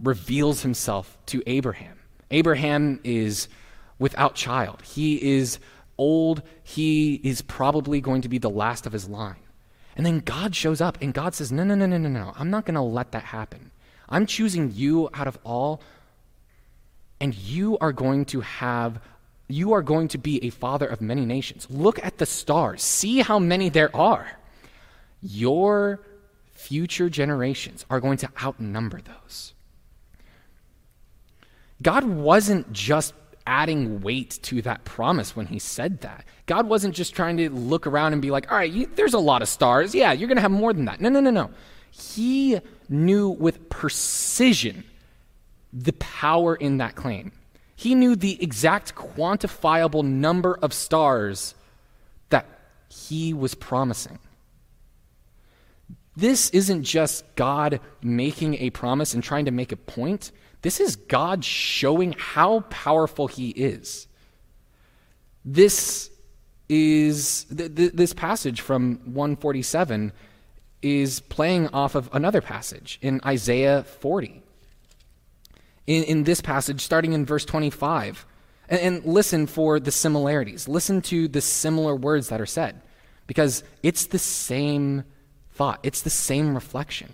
reveals 0.02 0.62
himself 0.62 1.18
to 1.26 1.42
Abraham, 1.46 1.98
Abraham 2.30 3.00
is 3.04 3.48
without 3.98 4.34
child. 4.34 4.80
He 4.82 5.36
is 5.36 5.58
old. 5.98 6.42
He 6.62 7.14
is 7.16 7.42
probably 7.42 8.00
going 8.00 8.22
to 8.22 8.28
be 8.28 8.38
the 8.38 8.50
last 8.50 8.86
of 8.86 8.92
his 8.92 9.08
line. 9.08 9.36
And 9.94 10.04
then 10.04 10.20
God 10.20 10.56
shows 10.56 10.80
up 10.80 10.98
and 11.00 11.12
God 11.12 11.34
says, 11.34 11.52
No, 11.52 11.64
no, 11.64 11.74
no, 11.74 11.86
no, 11.86 11.98
no, 11.98 12.08
no. 12.08 12.32
I'm 12.36 12.50
not 12.50 12.64
going 12.64 12.74
to 12.74 12.80
let 12.80 13.12
that 13.12 13.24
happen. 13.24 13.65
I'm 14.08 14.26
choosing 14.26 14.72
you 14.74 15.08
out 15.14 15.26
of 15.26 15.38
all, 15.44 15.80
and 17.20 17.34
you 17.34 17.78
are 17.78 17.92
going 17.92 18.24
to 18.26 18.40
have, 18.40 19.00
you 19.48 19.72
are 19.72 19.82
going 19.82 20.08
to 20.08 20.18
be 20.18 20.44
a 20.44 20.50
father 20.50 20.86
of 20.86 21.00
many 21.00 21.24
nations. 21.24 21.66
Look 21.70 22.04
at 22.04 22.18
the 22.18 22.26
stars. 22.26 22.82
See 22.82 23.20
how 23.20 23.38
many 23.38 23.68
there 23.68 23.94
are. 23.96 24.38
Your 25.22 26.00
future 26.52 27.08
generations 27.08 27.84
are 27.90 28.00
going 28.00 28.18
to 28.18 28.28
outnumber 28.42 29.00
those. 29.00 29.54
God 31.82 32.04
wasn't 32.04 32.72
just 32.72 33.14
adding 33.46 34.00
weight 34.00 34.38
to 34.42 34.60
that 34.62 34.84
promise 34.84 35.36
when 35.36 35.46
he 35.46 35.58
said 35.58 36.00
that. 36.00 36.24
God 36.46 36.66
wasn't 36.68 36.94
just 36.94 37.14
trying 37.14 37.36
to 37.36 37.50
look 37.50 37.86
around 37.86 38.12
and 38.12 38.22
be 38.22 38.30
like, 38.30 38.50
all 38.50 38.58
right, 38.58 38.72
you, 38.72 38.90
there's 38.94 39.14
a 39.14 39.18
lot 39.18 39.42
of 39.42 39.48
stars. 39.48 39.94
Yeah, 39.94 40.12
you're 40.12 40.28
going 40.28 40.36
to 40.36 40.42
have 40.42 40.50
more 40.50 40.72
than 40.72 40.86
that. 40.86 41.00
No, 41.00 41.08
no, 41.08 41.20
no, 41.20 41.30
no. 41.30 41.50
He 41.90 42.58
knew 42.90 43.28
with 43.28 43.68
precision 43.68 44.84
the 45.72 45.92
power 45.92 46.54
in 46.54 46.78
that 46.78 46.94
claim. 46.94 47.32
He 47.74 47.94
knew 47.94 48.16
the 48.16 48.42
exact 48.42 48.94
quantifiable 48.94 50.04
number 50.04 50.58
of 50.62 50.72
stars 50.72 51.54
that 52.30 52.46
he 52.88 53.34
was 53.34 53.54
promising. 53.54 54.18
This 56.16 56.48
isn't 56.50 56.84
just 56.84 57.24
God 57.36 57.80
making 58.02 58.54
a 58.54 58.70
promise 58.70 59.12
and 59.12 59.22
trying 59.22 59.44
to 59.44 59.50
make 59.50 59.70
a 59.70 59.76
point. 59.76 60.32
This 60.62 60.80
is 60.80 60.96
God 60.96 61.44
showing 61.44 62.14
how 62.18 62.60
powerful 62.70 63.28
He 63.28 63.50
is. 63.50 64.08
This 65.44 66.10
is 66.68 67.44
th- 67.54 67.74
th- 67.74 67.92
this 67.92 68.14
passage 68.14 68.62
from 68.62 68.98
147 69.04 70.12
is 70.82 71.20
playing 71.20 71.68
off 71.68 71.94
of 71.94 72.08
another 72.12 72.40
passage 72.40 72.98
in 73.02 73.20
Isaiah 73.24 73.82
40. 73.82 74.42
In, 75.86 76.04
in 76.04 76.24
this 76.24 76.40
passage, 76.40 76.80
starting 76.80 77.12
in 77.12 77.24
verse 77.24 77.44
25, 77.44 78.26
and, 78.68 78.80
and 78.80 79.04
listen 79.04 79.46
for 79.46 79.78
the 79.78 79.92
similarities. 79.92 80.68
Listen 80.68 81.00
to 81.02 81.28
the 81.28 81.40
similar 81.40 81.94
words 81.94 82.28
that 82.28 82.40
are 82.40 82.46
said, 82.46 82.80
because 83.26 83.62
it's 83.82 84.06
the 84.06 84.18
same 84.18 85.04
thought. 85.52 85.80
It's 85.82 86.02
the 86.02 86.10
same 86.10 86.54
reflection. 86.54 87.12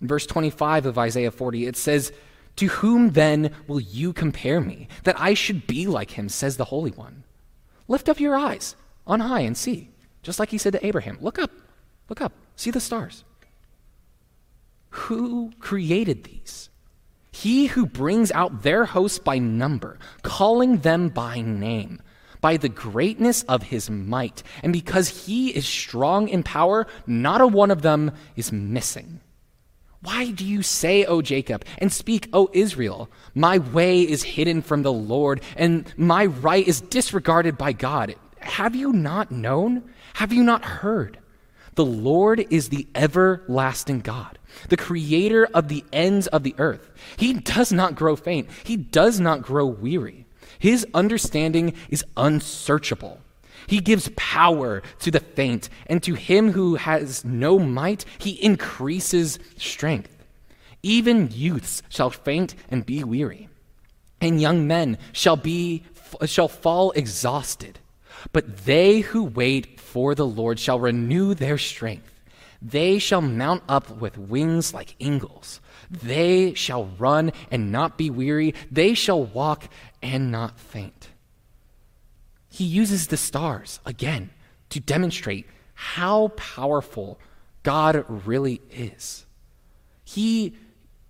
In 0.00 0.08
verse 0.08 0.26
25 0.26 0.86
of 0.86 0.98
Isaiah 0.98 1.30
40, 1.30 1.66
it 1.66 1.76
says, 1.76 2.12
To 2.56 2.66
whom 2.66 3.10
then 3.10 3.50
will 3.66 3.80
you 3.80 4.12
compare 4.12 4.60
me, 4.60 4.88
that 5.04 5.20
I 5.20 5.34
should 5.34 5.66
be 5.66 5.86
like 5.86 6.12
him, 6.12 6.28
says 6.28 6.56
the 6.56 6.66
Holy 6.66 6.90
One? 6.90 7.24
Lift 7.88 8.08
up 8.08 8.20
your 8.20 8.36
eyes 8.36 8.76
on 9.06 9.20
high 9.20 9.40
and 9.40 9.56
see, 9.56 9.90
just 10.22 10.38
like 10.38 10.50
he 10.50 10.58
said 10.58 10.72
to 10.72 10.86
Abraham. 10.86 11.18
Look 11.20 11.38
up, 11.38 11.50
look 12.08 12.20
up, 12.20 12.32
see 12.56 12.70
the 12.70 12.80
stars. 12.80 13.24
Who 14.90 15.52
created 15.58 16.24
these? 16.24 16.70
He 17.32 17.66
who 17.66 17.84
brings 17.84 18.30
out 18.30 18.62
their 18.62 18.84
hosts 18.84 19.18
by 19.18 19.38
number, 19.38 19.98
calling 20.22 20.78
them 20.78 21.08
by 21.08 21.40
name 21.40 22.00
by 22.44 22.58
the 22.58 22.68
greatness 22.68 23.42
of 23.44 23.62
his 23.62 23.88
might. 23.88 24.42
And 24.62 24.70
because 24.70 25.24
he 25.24 25.48
is 25.48 25.64
strong 25.64 26.28
in 26.28 26.42
power, 26.42 26.86
not 27.06 27.40
a 27.40 27.46
one 27.46 27.70
of 27.70 27.80
them 27.80 28.12
is 28.36 28.52
missing. 28.52 29.20
Why 30.02 30.30
do 30.30 30.44
you 30.44 30.62
say, 30.62 31.06
O 31.06 31.22
Jacob, 31.22 31.64
and 31.78 31.90
speak, 31.90 32.28
O 32.34 32.50
Israel? 32.52 33.10
My 33.34 33.56
way 33.56 34.02
is 34.02 34.22
hidden 34.22 34.60
from 34.60 34.82
the 34.82 34.92
Lord, 34.92 35.40
and 35.56 35.90
my 35.96 36.26
right 36.26 36.68
is 36.68 36.82
disregarded 36.82 37.56
by 37.56 37.72
God. 37.72 38.14
Have 38.40 38.76
you 38.76 38.92
not 38.92 39.32
known? 39.32 39.82
Have 40.12 40.30
you 40.30 40.42
not 40.42 40.66
heard? 40.66 41.18
The 41.74 41.84
Lord 41.84 42.46
is 42.50 42.68
the 42.68 42.86
everlasting 42.94 44.00
God, 44.00 44.38
the 44.68 44.76
creator 44.76 45.48
of 45.52 45.68
the 45.68 45.84
ends 45.92 46.26
of 46.28 46.42
the 46.42 46.54
earth. 46.58 46.90
He 47.16 47.34
does 47.34 47.72
not 47.72 47.96
grow 47.96 48.16
faint, 48.16 48.48
he 48.62 48.76
does 48.76 49.18
not 49.18 49.42
grow 49.42 49.66
weary. 49.66 50.26
His 50.58 50.86
understanding 50.94 51.74
is 51.90 52.04
unsearchable. 52.16 53.20
He 53.66 53.80
gives 53.80 54.10
power 54.16 54.82
to 55.00 55.10
the 55.10 55.20
faint, 55.20 55.68
and 55.86 56.02
to 56.02 56.14
him 56.14 56.52
who 56.52 56.76
has 56.76 57.24
no 57.24 57.58
might, 57.58 58.04
he 58.18 58.42
increases 58.42 59.38
strength. 59.56 60.24
Even 60.82 61.30
youths 61.32 61.82
shall 61.88 62.10
faint 62.10 62.54
and 62.70 62.84
be 62.84 63.02
weary, 63.02 63.48
and 64.20 64.40
young 64.40 64.66
men 64.66 64.98
shall 65.12 65.36
be 65.36 65.82
shall 66.26 66.48
fall 66.48 66.92
exhausted. 66.92 67.80
But 68.32 68.64
they 68.64 69.00
who 69.00 69.24
wait 69.24 69.80
for 69.80 70.14
the 70.14 70.26
Lord 70.26 70.58
shall 70.58 70.80
renew 70.80 71.34
their 71.34 71.58
strength. 71.58 72.10
They 72.60 72.98
shall 72.98 73.20
mount 73.20 73.62
up 73.68 73.90
with 73.90 74.16
wings 74.16 74.72
like 74.72 74.96
eagles. 74.98 75.60
They 75.90 76.54
shall 76.54 76.86
run 76.98 77.32
and 77.50 77.70
not 77.70 77.98
be 77.98 78.08
weary. 78.08 78.54
They 78.70 78.94
shall 78.94 79.22
walk 79.22 79.68
and 80.02 80.30
not 80.32 80.58
faint. 80.58 81.10
He 82.48 82.64
uses 82.64 83.08
the 83.08 83.16
stars 83.16 83.80
again 83.84 84.30
to 84.70 84.80
demonstrate 84.80 85.46
how 85.74 86.28
powerful 86.36 87.18
God 87.62 88.04
really 88.08 88.62
is. 88.70 89.26
He 90.04 90.54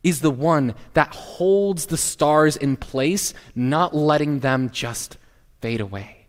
is 0.02 0.20
the 0.20 0.30
one 0.30 0.74
that 0.94 1.14
holds 1.14 1.86
the 1.86 1.96
stars 1.96 2.56
in 2.56 2.76
place, 2.76 3.34
not 3.54 3.94
letting 3.94 4.40
them 4.40 4.70
just 4.70 5.18
fade 5.60 5.80
away. 5.80 6.23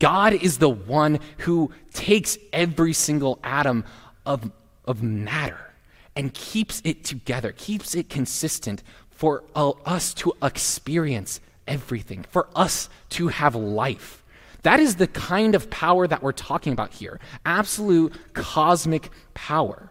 God 0.00 0.32
is 0.32 0.58
the 0.58 0.68
one 0.68 1.20
who 1.38 1.70
takes 1.92 2.36
every 2.52 2.92
single 2.92 3.38
atom 3.44 3.84
of, 4.26 4.50
of 4.84 5.02
matter 5.02 5.70
and 6.16 6.34
keeps 6.34 6.82
it 6.84 7.04
together, 7.04 7.52
keeps 7.52 7.94
it 7.94 8.08
consistent 8.08 8.82
for 9.10 9.44
uh, 9.54 9.70
us 9.84 10.12
to 10.14 10.32
experience 10.42 11.40
everything, 11.68 12.24
for 12.30 12.48
us 12.56 12.88
to 13.10 13.28
have 13.28 13.54
life. 13.54 14.24
That 14.62 14.80
is 14.80 14.96
the 14.96 15.06
kind 15.06 15.54
of 15.54 15.70
power 15.70 16.06
that 16.06 16.22
we're 16.22 16.32
talking 16.32 16.72
about 16.72 16.92
here 16.92 17.20
absolute 17.46 18.14
cosmic 18.34 19.10
power. 19.34 19.90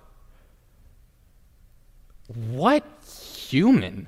What 2.51 2.84
human 3.48 4.08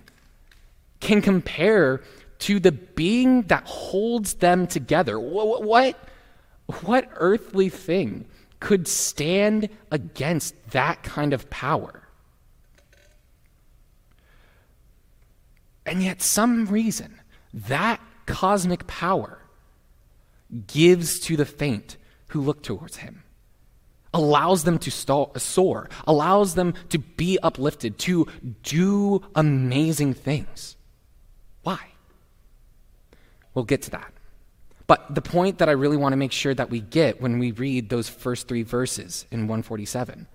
can 1.00 1.22
compare 1.22 2.02
to 2.42 2.60
the 2.60 2.72
being 2.72 3.44
that 3.44 3.66
holds 3.66 4.36
them 4.36 4.68
together? 4.68 5.20
What, 5.20 5.64
what, 5.64 5.98
what 6.82 7.10
earthly 7.16 7.70
thing 7.70 8.26
could 8.60 8.88
stand 8.88 9.70
against 9.92 10.56
that 10.72 11.04
kind 11.04 11.34
of 11.34 11.50
power? 11.50 12.08
And 15.86 16.04
yet, 16.04 16.22
some 16.22 16.68
reason, 16.68 17.20
that 17.54 18.00
cosmic 18.26 18.88
power 18.88 19.40
gives 20.68 21.20
to 21.22 21.36
the 21.36 21.46
faint 21.46 21.98
who 22.28 22.42
look 22.42 22.64
towards 22.64 22.98
him, 22.98 23.24
allows 24.14 24.64
them 24.64 24.78
to 24.80 24.92
soar, 24.92 25.90
allows 26.06 26.56
them 26.56 26.74
to 26.90 27.00
be 27.00 27.38
uplifted, 27.42 27.98
to 28.00 28.28
do 28.64 29.22
amazing 29.36 30.14
things. 30.14 30.76
Why? 31.64 31.91
We'll 33.54 33.66
get 33.66 33.82
to 33.84 33.92
that. 33.92 34.14
But 34.88 35.16
the 35.16 35.22
point 35.22 35.60
that 35.60 35.70
I 35.70 35.74
really 35.74 35.98
want 35.98 36.14
to 36.14 36.18
make 36.18 36.32
sure 36.32 36.54
that 36.54 36.70
we 36.70 36.82
get 36.82 37.22
when 37.22 37.40
we 37.40 37.52
read 37.52 37.90
those 37.90 38.10
first 38.10 38.48
three 38.48 38.64
verses 38.64 39.26
in 39.32 39.42
147, 39.42 40.28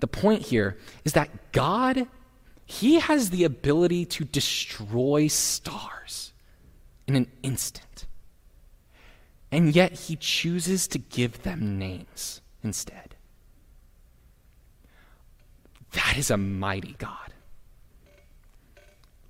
the 0.00 0.06
point 0.06 0.42
here 0.42 0.76
is 1.04 1.14
that 1.14 1.52
God, 1.52 2.06
He 2.66 3.00
has 3.00 3.30
the 3.30 3.44
ability 3.44 4.04
to 4.04 4.24
destroy 4.24 5.26
stars 5.28 6.32
in 7.06 7.16
an 7.16 7.30
instant. 7.42 8.06
And 9.50 9.74
yet 9.74 9.92
He 9.92 10.16
chooses 10.16 10.86
to 10.88 10.98
give 10.98 11.42
them 11.42 11.78
names 11.78 12.42
instead. 12.62 13.14
That 15.92 16.18
is 16.18 16.30
a 16.30 16.36
mighty 16.36 16.94
God. 16.98 17.32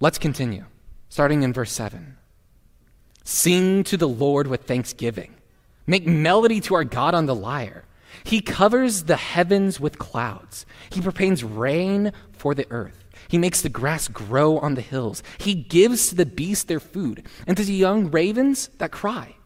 Let's 0.00 0.18
continue, 0.18 0.64
starting 1.08 1.42
in 1.42 1.52
verse 1.52 1.72
7. 1.72 2.17
Sing 3.30 3.84
to 3.84 3.98
the 3.98 4.08
Lord 4.08 4.46
with 4.46 4.62
thanksgiving. 4.62 5.34
Make 5.86 6.06
melody 6.06 6.62
to 6.62 6.74
our 6.74 6.82
God 6.84 7.14
on 7.14 7.26
the 7.26 7.34
lyre. 7.34 7.84
He 8.24 8.40
covers 8.40 9.02
the 9.02 9.16
heavens 9.16 9.78
with 9.78 9.98
clouds. 9.98 10.64
He 10.88 11.02
prepares 11.02 11.44
rain 11.44 12.12
for 12.32 12.54
the 12.54 12.66
earth. 12.70 13.04
He 13.28 13.36
makes 13.36 13.60
the 13.60 13.68
grass 13.68 14.08
grow 14.08 14.56
on 14.56 14.76
the 14.76 14.80
hills. 14.80 15.22
He 15.36 15.52
gives 15.52 16.08
to 16.08 16.14
the 16.14 16.24
beasts 16.24 16.64
their 16.64 16.80
food, 16.80 17.28
and 17.46 17.54
to 17.58 17.64
the 17.64 17.74
young 17.74 18.10
ravens 18.10 18.70
that 18.78 18.92
cry. 18.92 19.36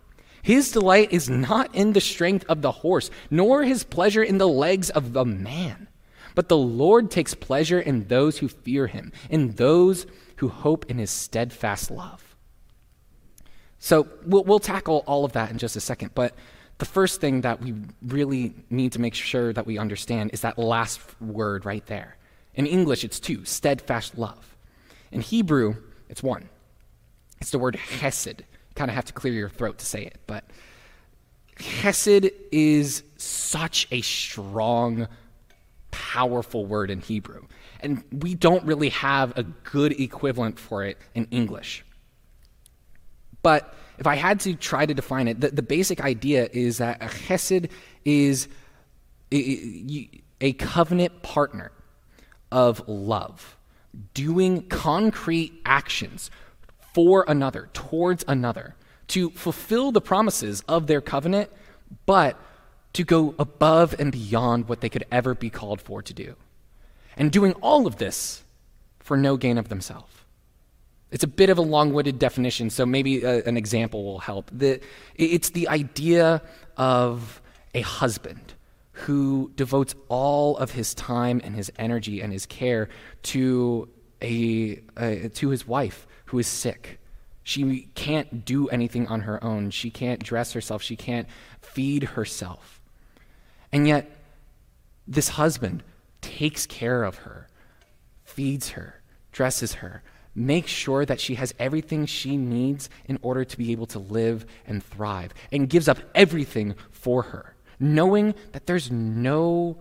His 0.43 0.71
delight 0.71 1.13
is 1.13 1.29
not 1.29 1.75
in 1.75 1.93
the 1.93 2.01
strength 2.01 2.45
of 2.49 2.63
the 2.63 2.71
horse, 2.71 3.11
nor 3.33 3.65
his 3.65 3.83
pleasure 3.83 4.23
in 4.23 4.39
the 4.39 4.49
legs 4.49 4.91
of 4.91 5.13
the 5.13 5.25
man. 5.25 5.89
But 6.37 6.49
the 6.49 6.57
Lord 6.57 7.11
takes 7.11 7.35
pleasure 7.35 7.81
in 7.81 8.07
those 8.07 8.39
who 8.39 8.47
fear 8.47 8.87
him, 8.87 9.11
in 9.29 9.57
those 9.57 10.07
who 10.37 10.51
hope 10.51 10.89
in 10.89 10.99
his 10.99 11.11
steadfast 11.11 11.91
love. 11.91 12.32
So 13.83 14.07
we'll, 14.25 14.45
we'll 14.45 14.61
tackle 14.61 15.03
all 15.09 15.25
of 15.25 15.33
that 15.33 15.51
in 15.51 15.59
just 15.59 15.75
a 15.75 15.81
second. 15.81 16.13
But 16.15 16.37
the 16.79 16.85
first 16.85 17.21
thing 17.21 17.41
that 17.41 17.61
we 17.61 17.75
really 18.07 18.55
need 18.71 18.93
to 18.93 19.01
make 19.01 19.13
sure 19.13 19.53
that 19.53 19.67
we 19.67 19.77
understand 19.77 20.31
is 20.33 20.43
that 20.43 20.57
last 20.57 21.01
word 21.21 21.67
right 21.67 21.85
there. 21.87 22.17
In 22.55 22.65
English, 22.65 23.03
it's 23.03 23.19
two 23.19 23.45
steadfast 23.45 24.17
love. 24.17 24.57
In 25.11 25.21
Hebrew, 25.21 25.75
it's 26.09 26.23
one. 26.23 26.49
It's 27.41 27.51
the 27.51 27.59
word 27.59 27.75
hesed. 27.75 28.39
You 28.39 28.75
kind 28.77 28.89
of 28.89 28.95
have 28.95 29.07
to 29.07 29.13
clear 29.13 29.33
your 29.33 29.49
throat 29.49 29.79
to 29.79 29.85
say 29.85 30.05
it, 30.05 30.21
but 30.29 30.45
hesed 31.59 32.31
is 32.53 33.03
such 33.17 33.89
a 33.91 34.01
strong, 34.01 35.09
powerful 35.91 36.67
word 36.67 36.89
in 36.89 37.01
Hebrew. 37.01 37.47
And 37.81 38.05
we 38.13 38.37
don't 38.37 38.65
really 38.65 38.91
have 38.91 39.37
a 39.37 39.43
good 39.43 40.01
equivalent 40.01 40.61
for 40.61 40.85
it 40.85 40.99
in 41.17 41.27
English. 41.33 41.85
But 43.43 43.75
if 43.99 44.07
I 44.07 44.15
had 44.15 44.41
to 44.41 44.55
try 44.55 44.87
to 44.87 44.95
define 44.95 45.29
it, 45.29 45.41
the, 45.41 45.51
the 45.51 45.63
basic 45.63 46.01
idea 46.01 46.49
is 46.53 46.79
that 46.79 47.03
a 47.03 47.07
chesed 47.07 47.71
is 48.05 48.49
a, 49.33 50.09
a 50.41 50.53
covenant 50.55 51.23
partner 51.23 51.73
of 52.51 52.87
love, 52.89 53.57
doing 54.15 54.63
concrete 54.69 55.53
actions 55.65 56.31
for 56.95 57.25
another, 57.27 57.69
towards 57.73 58.25
another, 58.29 58.75
to 59.09 59.31
fulfill 59.31 59.93
the 59.93 60.01
promises 60.01 60.63
of 60.69 60.87
their 60.87 61.01
covenant, 61.01 61.51
but 62.07 62.39
to 62.93 63.05
go 63.05 63.35
above 63.39 63.95
and 63.99 64.13
beyond 64.13 64.69
what 64.69 64.81
they 64.81 64.89
could 64.89 65.05
ever 65.11 65.35
be 65.35 65.51
called 65.51 65.81
for 65.81 66.03
to 66.03 66.13
do. 66.13 66.37
And 67.17 67.31
doing 67.31 67.53
all 67.55 67.87
of 67.87 67.97
this 67.97 68.45
for 69.01 69.17
no 69.17 69.37
gain 69.37 69.59
of 69.59 69.69
themselves. 69.69 70.13
It's 71.13 71.23
a 71.23 71.29
bit 71.29 71.51
of 71.51 71.59
a 71.59 71.63
long 71.63 71.93
winded 71.93 72.19
definition, 72.19 72.71
so 72.71 72.87
maybe 72.87 73.23
a, 73.23 73.39
uh, 73.39 73.43
an 73.45 73.59
example 73.59 74.03
will 74.03 74.19
help. 74.19 74.51
The, 74.51 74.81
it's 75.15 75.51
the 75.51 75.69
idea 75.69 76.43
of 76.77 77.43
a 77.75 77.83
husband 77.83 78.55
who 78.93 79.53
devotes 79.55 79.95
all 80.09 80.57
of 80.57 80.71
his 80.73 80.95
time 80.95 81.41
and 81.45 81.55
his 81.55 81.71
energy 81.79 82.23
and 82.23 82.33
his 82.33 82.47
care 82.47 82.89
to, 83.25 83.89
a, 84.23 84.81
a, 84.97 85.29
to 85.29 85.51
his 85.51 85.67
wife 85.67 86.07
who 86.27 86.39
is 86.39 86.47
sick. 86.47 86.99
She 87.43 87.89
can't 87.95 88.45
do 88.47 88.69
anything 88.69 89.07
on 89.09 89.23
her 89.23 89.43
own. 89.45 89.71
She 89.71 89.91
can't 89.91 90.23
dress 90.23 90.53
herself. 90.53 90.81
She 90.83 90.97
can't 90.97 91.29
feed 91.61 92.05
herself. 92.05 92.81
And 93.71 93.87
yet, 93.87 94.11
this 95.07 95.31
husband 95.31 95.83
takes 96.23 96.67
care 96.67 97.03
of 97.05 97.17
her, 97.19 97.49
feeds 98.25 98.71
her, 98.71 99.03
dresses 99.33 99.75
her, 99.75 100.03
make 100.35 100.67
sure 100.67 101.05
that 101.05 101.21
she 101.21 101.35
has 101.35 101.55
everything 101.59 102.07
she 102.07 102.37
needs 102.37 102.89
in 103.07 103.19
order 103.23 103.45
to 103.45 103.59
be 103.59 103.73
able 103.73 103.87
to 103.87 103.99
live 103.99 104.47
and 104.67 104.83
thrive, 104.83 105.33
and 105.51 105.69
gives 105.69 105.89
up 105.89 105.99
everything 106.15 106.75
for 106.91 107.23
her, 107.23 107.55
knowing 107.79 108.35
that 108.53 108.67
there's 108.67 108.91
no 108.91 109.79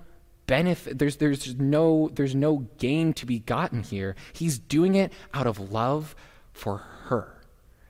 benefit 0.48 1.00
there's 1.00 1.16
there's 1.16 1.56
no 1.56 2.10
there's 2.14 2.36
no 2.36 2.68
gain 2.78 3.14
to 3.14 3.26
be 3.26 3.40
gotten 3.40 3.84
here. 3.84 4.16
He's 4.34 4.60
doing 4.60 4.96
it 4.96 5.14
out 5.34 5.48
of 5.48 5.72
love 5.72 6.16
for 6.52 6.78
her 7.06 7.42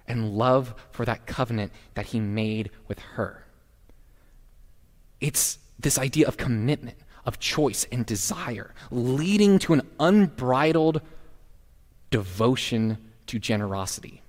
and 0.07 0.33
love 0.33 0.75
for 0.91 1.05
that 1.05 1.25
covenant 1.25 1.71
that 1.95 2.07
he 2.07 2.19
made 2.19 2.69
with 2.87 2.99
her. 2.99 3.45
It's 5.19 5.57
this 5.79 5.97
idea 5.97 6.27
of 6.27 6.37
commitment 6.37 6.97
of 7.25 7.39
choice 7.39 7.87
and 7.91 8.05
desire 8.05 8.73
leading 8.91 9.57
to 9.59 9.73
an 9.73 9.81
unbridled 9.99 11.01
devotion 12.11 12.97
to 13.27 13.39
generosity. 13.39 14.21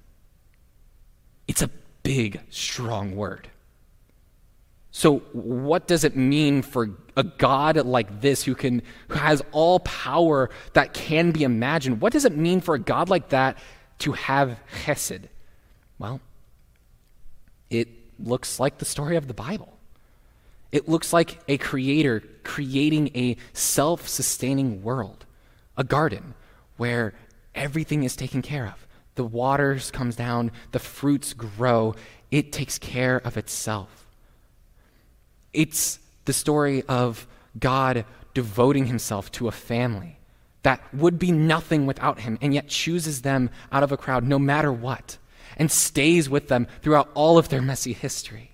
It's 1.47 1.63
a 1.63 1.71
big, 2.03 2.41
strong 2.51 3.15
word. 3.17 3.49
So, 4.95 5.21
what 5.33 5.87
does 5.87 6.05
it 6.05 6.17
mean 6.17 6.61
for 6.61 6.91
a 7.17 7.25
God 7.25 7.77
like 7.77 8.21
this 8.21 8.45
who, 8.45 8.55
can, 8.55 8.83
who 9.09 9.19
has 9.19 9.43
all 9.51 9.81
power 9.81 10.51
that 10.75 10.93
can 10.93 11.31
be 11.31 11.45
imagined? 11.45 12.01
What 12.01 12.13
does 12.13 12.27
it 12.27 12.37
mean 12.37 12.61
for 12.61 12.75
a 12.75 12.79
God 12.79 13.09
like 13.09 13.31
that 13.31 13.57
to 14.01 14.13
have 14.13 14.61
chesed? 14.85 15.29
Well, 15.99 16.21
it 17.71 17.89
looks 18.19 18.61
like 18.61 18.79
the 18.79 18.85
story 18.85 19.17
of 19.17 19.29
the 19.29 19.35
Bible. 19.35 19.73
It 20.73 20.89
looks 20.89 21.13
like 21.13 21.39
a 21.49 21.57
creator 21.57 22.23
creating 22.45 23.11
a 23.15 23.37
self 23.55 24.09
sustaining 24.09 24.83
world, 24.83 25.25
a 25.77 25.85
garden 25.85 26.35
where 26.77 27.15
everything 27.55 28.03
is 28.05 28.17
taken 28.17 28.43
care 28.43 28.67
of. 28.67 28.87
The 29.15 29.25
waters 29.25 29.91
comes 29.91 30.17
down, 30.17 30.53
the 30.71 30.79
fruits 30.79 31.33
grow, 31.35 31.95
it 32.31 32.53
takes 32.53 32.79
care 32.79 33.21
of 33.25 33.37
itself. 33.37 34.07
It's 35.53 35.99
the 36.25 36.33
story 36.33 36.83
of 36.89 37.27
God 37.59 38.05
devoting 38.35 38.87
himself 38.87 39.31
to 39.33 39.49
a 39.49 39.53
family 39.53 40.19
that 40.63 40.81
would 40.95 41.19
be 41.19 41.33
nothing 41.33 41.87
without 41.87 42.21
him 42.21 42.39
and 42.41 42.55
yet 42.55 42.69
chooses 42.69 43.23
them 43.23 43.51
out 43.71 43.83
of 43.83 43.93
a 43.93 43.97
crowd 43.97 44.25
no 44.25 44.39
matter 44.39 44.73
what 44.73 45.19
and 45.57 45.71
stays 45.71 46.31
with 46.31 46.49
them 46.49 46.67
throughout 46.81 47.11
all 47.15 47.37
of 47.37 47.49
their 47.49 47.61
messy 47.61 47.93
history. 47.93 48.53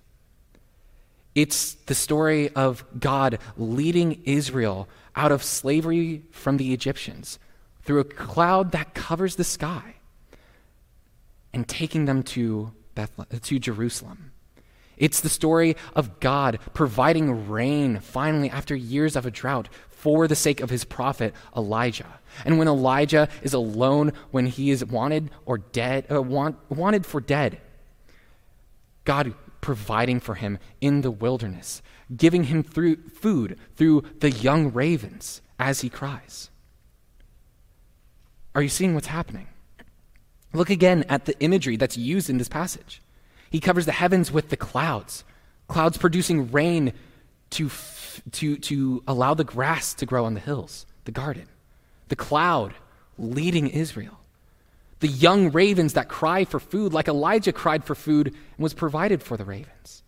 It's 1.34 1.74
the 1.74 1.94
story 1.94 2.48
of 2.50 2.84
God 2.98 3.38
leading 3.56 4.22
Israel 4.24 4.88
out 5.14 5.30
of 5.30 5.44
slavery 5.44 6.24
from 6.32 6.56
the 6.56 6.72
Egyptians 6.72 7.38
through 7.88 8.00
a 8.00 8.04
cloud 8.04 8.72
that 8.72 8.92
covers 8.92 9.36
the 9.36 9.44
sky 9.44 9.94
and 11.54 11.66
taking 11.66 12.04
them 12.04 12.22
to, 12.22 12.70
Bethlehem, 12.94 13.40
to 13.40 13.58
Jerusalem. 13.58 14.30
It's 14.98 15.22
the 15.22 15.30
story 15.30 15.74
of 15.96 16.20
God 16.20 16.58
providing 16.74 17.48
rain 17.48 18.00
finally 18.00 18.50
after 18.50 18.76
years 18.76 19.16
of 19.16 19.24
a 19.24 19.30
drought 19.30 19.70
for 19.88 20.28
the 20.28 20.36
sake 20.36 20.60
of 20.60 20.68
his 20.68 20.84
prophet 20.84 21.32
Elijah. 21.56 22.20
And 22.44 22.58
when 22.58 22.68
Elijah 22.68 23.30
is 23.40 23.54
alone, 23.54 24.12
when 24.32 24.44
he 24.44 24.68
is 24.68 24.84
wanted 24.84 25.30
or 25.46 25.56
dead, 25.56 26.12
uh, 26.12 26.20
want, 26.20 26.58
wanted 26.68 27.06
for 27.06 27.22
dead, 27.22 27.58
God 29.06 29.32
providing 29.62 30.20
for 30.20 30.34
him 30.34 30.58
in 30.82 31.00
the 31.00 31.10
wilderness, 31.10 31.80
giving 32.14 32.44
him 32.44 32.62
through 32.62 32.96
food 33.08 33.58
through 33.76 34.02
the 34.18 34.30
young 34.30 34.74
ravens 34.74 35.40
as 35.58 35.80
he 35.80 35.88
cries. 35.88 36.50
Are 38.58 38.62
you 38.62 38.68
seeing 38.68 38.96
what's 38.96 39.06
happening? 39.06 39.46
Look 40.52 40.68
again 40.68 41.04
at 41.08 41.26
the 41.26 41.38
imagery 41.38 41.76
that's 41.76 41.96
used 41.96 42.28
in 42.28 42.38
this 42.38 42.48
passage. 42.48 43.00
He 43.50 43.60
covers 43.60 43.86
the 43.86 43.92
heavens 43.92 44.32
with 44.32 44.48
the 44.48 44.56
clouds, 44.56 45.22
clouds 45.68 45.96
producing 45.96 46.50
rain 46.50 46.92
to, 47.50 47.66
f- 47.66 48.20
to, 48.32 48.56
to 48.56 49.04
allow 49.06 49.34
the 49.34 49.44
grass 49.44 49.94
to 49.94 50.06
grow 50.06 50.24
on 50.24 50.34
the 50.34 50.40
hills, 50.40 50.86
the 51.04 51.12
garden. 51.12 51.46
The 52.08 52.16
cloud 52.16 52.74
leading 53.16 53.68
Israel. 53.68 54.18
The 54.98 55.06
young 55.06 55.52
ravens 55.52 55.92
that 55.92 56.08
cry 56.08 56.44
for 56.44 56.58
food, 56.58 56.92
like 56.92 57.06
Elijah 57.06 57.52
cried 57.52 57.84
for 57.84 57.94
food 57.94 58.26
and 58.26 58.36
was 58.58 58.74
provided 58.74 59.22
for 59.22 59.36
the 59.36 59.44
ravens. 59.44 60.02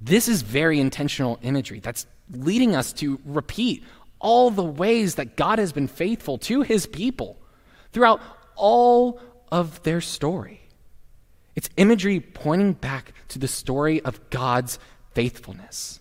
This 0.00 0.26
is 0.26 0.42
very 0.42 0.80
intentional 0.80 1.38
imagery 1.42 1.78
that's 1.78 2.04
leading 2.32 2.74
us 2.74 2.92
to 2.94 3.20
repeat 3.24 3.84
all 4.22 4.50
the 4.50 4.64
ways 4.64 5.16
that 5.16 5.36
God 5.36 5.58
has 5.58 5.72
been 5.72 5.88
faithful 5.88 6.38
to 6.38 6.62
his 6.62 6.86
people 6.86 7.36
throughout 7.92 8.22
all 8.54 9.20
of 9.50 9.82
their 9.82 10.00
story. 10.00 10.60
It's 11.54 11.68
imagery 11.76 12.20
pointing 12.20 12.72
back 12.72 13.12
to 13.28 13.38
the 13.38 13.48
story 13.48 14.00
of 14.00 14.30
God's 14.30 14.78
faithfulness. 15.12 16.00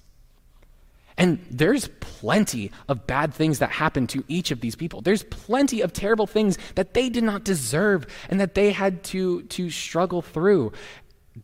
And 1.17 1.45
there's 1.51 1.89
plenty 1.99 2.71
of 2.87 3.05
bad 3.05 3.33
things 3.33 3.59
that 3.59 3.69
happen 3.69 4.07
to 4.07 4.23
each 4.27 4.51
of 4.51 4.61
these 4.61 4.75
people. 4.75 5.01
There's 5.01 5.23
plenty 5.23 5.81
of 5.81 5.91
terrible 5.91 6.25
things 6.25 6.57
that 6.75 6.93
they 6.93 7.09
did 7.09 7.23
not 7.23 7.43
deserve 7.43 8.07
and 8.29 8.39
that 8.39 8.55
they 8.55 8.71
had 8.71 9.03
to, 9.05 9.43
to 9.43 9.69
struggle 9.69 10.21
through. 10.21 10.71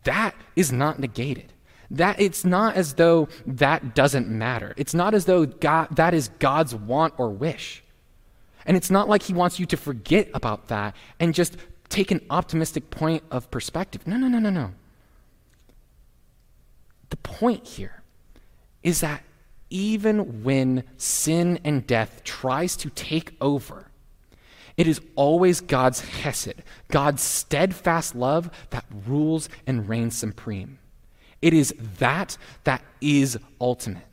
That 0.04 0.34
is 0.56 0.72
not 0.72 0.98
negated. 0.98 1.52
That 1.90 2.20
it's 2.20 2.44
not 2.44 2.76
as 2.76 2.94
though 2.94 3.28
that 3.46 3.94
doesn't 3.94 4.28
matter. 4.28 4.74
It's 4.76 4.94
not 4.94 5.14
as 5.14 5.24
though 5.24 5.46
God, 5.46 5.88
that 5.96 6.12
is 6.14 6.28
God's 6.38 6.74
want 6.74 7.14
or 7.16 7.30
wish. 7.30 7.82
And 8.66 8.76
it's 8.76 8.90
not 8.90 9.08
like 9.08 9.22
he 9.22 9.32
wants 9.32 9.58
you 9.58 9.64
to 9.66 9.76
forget 9.76 10.28
about 10.34 10.68
that 10.68 10.94
and 11.18 11.34
just 11.34 11.56
take 11.88 12.10
an 12.10 12.20
optimistic 12.28 12.90
point 12.90 13.22
of 13.30 13.50
perspective. 13.50 14.06
No, 14.06 14.18
no, 14.18 14.28
no, 14.28 14.38
no, 14.38 14.50
no. 14.50 14.72
The 17.08 17.16
point 17.16 17.66
here 17.66 18.02
is 18.82 19.00
that 19.00 19.22
even 19.70 20.42
when 20.42 20.84
sin 20.96 21.58
and 21.64 21.86
death 21.86 22.22
tries 22.24 22.76
to 22.76 22.90
take 22.90 23.34
over, 23.40 23.86
it 24.76 24.86
is 24.86 25.00
always 25.16 25.60
God's 25.60 26.00
hesed, 26.00 26.62
God's 26.88 27.22
steadfast 27.22 28.14
love 28.14 28.50
that 28.70 28.84
rules 29.06 29.48
and 29.66 29.88
reigns 29.88 30.16
supreme. 30.16 30.78
It 31.40 31.54
is 31.54 31.74
that 31.98 32.36
that 32.64 32.82
is 33.00 33.38
ultimate. 33.60 34.04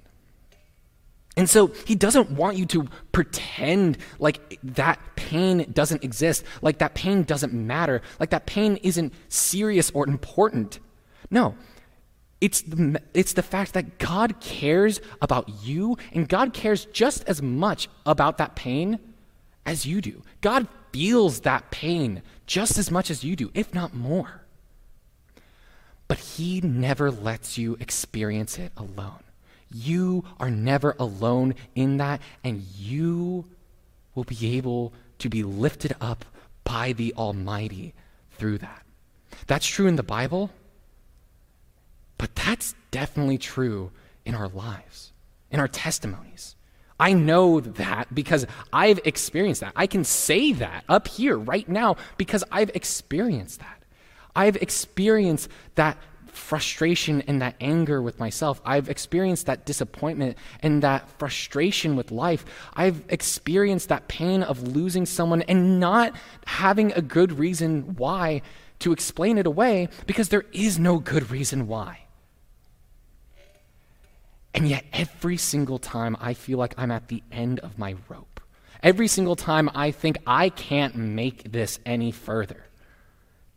And 1.37 1.49
so 1.49 1.67
he 1.85 1.95
doesn't 1.95 2.31
want 2.31 2.57
you 2.57 2.65
to 2.67 2.87
pretend 3.11 3.97
like 4.19 4.57
that 4.63 4.99
pain 5.15 5.69
doesn't 5.73 6.03
exist, 6.03 6.45
like 6.61 6.77
that 6.77 6.93
pain 6.93 7.23
doesn't 7.23 7.51
matter, 7.51 8.01
like 8.19 8.29
that 8.29 8.45
pain 8.45 8.77
isn't 8.77 9.13
serious 9.27 9.91
or 9.91 10.07
important. 10.07 10.79
No. 11.29 11.55
It's 12.39 12.61
the, 12.61 13.01
it's 13.13 13.33
the 13.33 13.41
fact 13.41 13.73
that 13.73 13.97
God 13.97 14.39
cares 14.39 15.01
about 15.21 15.49
you, 15.63 15.97
and 16.11 16.27
God 16.27 16.53
cares 16.53 16.85
just 16.85 17.23
as 17.27 17.41
much 17.41 17.87
about 18.05 18.37
that 18.37 18.55
pain 18.55 18.99
as 19.65 19.85
you 19.85 19.99
do. 20.01 20.21
God 20.41 20.67
feels 20.91 21.41
that 21.41 21.71
pain 21.71 22.21
just 22.45 22.77
as 22.77 22.91
much 22.91 23.09
as 23.09 23.23
you 23.23 23.35
do, 23.35 23.51
if 23.53 23.73
not 23.73 23.93
more. 23.93 24.44
But 26.07 26.19
He 26.19 26.61
never 26.61 27.11
lets 27.11 27.57
you 27.57 27.77
experience 27.79 28.57
it 28.57 28.71
alone. 28.77 29.23
You 29.73 30.23
are 30.39 30.51
never 30.51 30.95
alone 30.99 31.55
in 31.73 31.97
that, 31.97 32.21
and 32.43 32.61
you 32.77 33.45
will 34.13 34.23
be 34.23 34.57
able 34.57 34.93
to 35.19 35.29
be 35.29 35.43
lifted 35.43 35.95
up 35.99 36.23
by 36.63 36.93
the 36.93 37.13
Almighty 37.15 37.93
through 38.31 38.59
that. 38.59 38.83
That's 39.47 39.65
true 39.65 39.87
in 39.87 39.95
the 39.95 40.03
Bible, 40.03 40.51
but 42.17 42.35
that's 42.35 42.75
definitely 42.91 43.37
true 43.37 43.91
in 44.25 44.35
our 44.35 44.47
lives, 44.47 45.11
in 45.51 45.59
our 45.59 45.67
testimonies. 45.67 46.55
I 46.99 47.13
know 47.13 47.59
that 47.59 48.13
because 48.15 48.45
I've 48.71 48.99
experienced 49.03 49.61
that. 49.61 49.73
I 49.75 49.87
can 49.87 50.03
say 50.03 50.53
that 50.53 50.85
up 50.87 51.07
here 51.07 51.37
right 51.37 51.67
now 51.67 51.97
because 52.17 52.43
I've 52.51 52.71
experienced 52.73 53.59
that. 53.59 53.83
I've 54.35 54.57
experienced 54.57 55.49
that 55.75 55.97
frustration 56.27 57.21
and 57.27 57.41
that 57.41 57.55
anger 57.61 58.01
with 58.01 58.19
myself. 58.19 58.61
I've 58.65 58.89
experienced 58.89 59.45
that 59.45 59.65
disappointment 59.65 60.37
and 60.61 60.83
that 60.83 61.09
frustration 61.17 61.95
with 61.95 62.11
life. 62.11 62.45
I've 62.73 63.03
experienced 63.09 63.89
that 63.89 64.07
pain 64.07 64.43
of 64.43 64.61
losing 64.61 65.05
someone 65.05 65.41
and 65.43 65.79
not 65.79 66.13
having 66.45 66.91
a 66.91 67.01
good 67.01 67.39
reason 67.39 67.95
why 67.95 68.41
to 68.79 68.91
explain 68.91 69.37
it 69.37 69.47
away 69.47 69.89
because 70.05 70.29
there 70.29 70.45
is 70.51 70.77
no 70.77 70.99
good 70.99 71.31
reason 71.31 71.67
why. 71.67 72.01
And 74.53 74.69
yet, 74.69 74.85
every 74.93 75.35
single 75.35 75.79
time 75.79 76.15
I 76.19 76.33
feel 76.33 76.57
like 76.57 76.75
I'm 76.77 76.91
at 76.91 77.09
the 77.09 77.21
end 77.29 77.59
of 77.59 77.77
my 77.77 77.95
rope, 78.07 78.39
every 78.81 79.09
single 79.09 79.35
time 79.35 79.69
I 79.75 79.91
think 79.91 80.17
I 80.25 80.47
can't 80.47 80.95
make 80.95 81.51
this 81.51 81.79
any 81.85 82.11
further, 82.11 82.63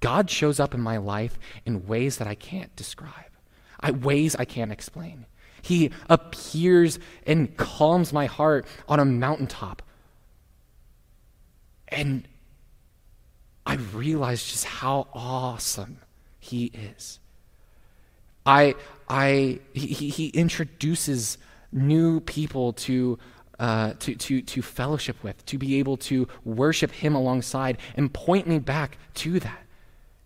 God 0.01 0.31
shows 0.31 0.61
up 0.61 0.75
in 0.75 0.81
my 0.81 0.97
life 0.97 1.39
in 1.65 1.87
ways 1.87 2.19
that 2.19 2.29
I 2.29 2.35
can't 2.35 2.75
describe, 2.77 3.31
I, 3.81 3.91
ways 3.91 4.37
I 4.37 4.45
can't 4.45 4.73
explain. 4.73 5.27
He 5.61 5.91
appears 6.09 6.99
and 7.27 7.57
calms 7.57 8.13
my 8.13 8.27
heart 8.27 8.67
on 8.89 9.01
a 9.01 9.05
mountaintop. 9.05 9.83
And 11.89 12.29
I 13.67 13.75
realize 13.75 14.45
just 14.45 14.65
how 14.65 15.09
awesome 15.13 15.99
He 16.39 16.67
is. 16.67 17.19
I, 18.47 18.77
I, 19.09 19.59
he, 19.75 20.09
he 20.09 20.29
introduces 20.29 21.39
new 21.71 22.21
people 22.21 22.73
to, 22.73 23.19
uh, 23.59 23.93
to, 23.99 24.15
to, 24.15 24.41
to 24.41 24.63
fellowship 24.63 25.23
with, 25.23 25.45
to 25.47 25.59
be 25.59 25.79
able 25.79 25.99
to 25.99 26.27
worship 26.45 26.91
him 26.91 27.15
alongside 27.15 27.77
and 27.95 28.13
point 28.13 28.47
me 28.47 28.59
back 28.59 28.97
to 29.15 29.39
that 29.41 29.68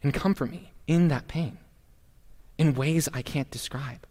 and 0.02 0.12
comfort 0.12 0.50
me 0.50 0.72
in 0.86 1.08
that 1.08 1.28
pain 1.28 1.58
in 2.58 2.74
ways 2.74 3.08
I 3.12 3.22
can't 3.22 3.50
describe. 3.50 4.06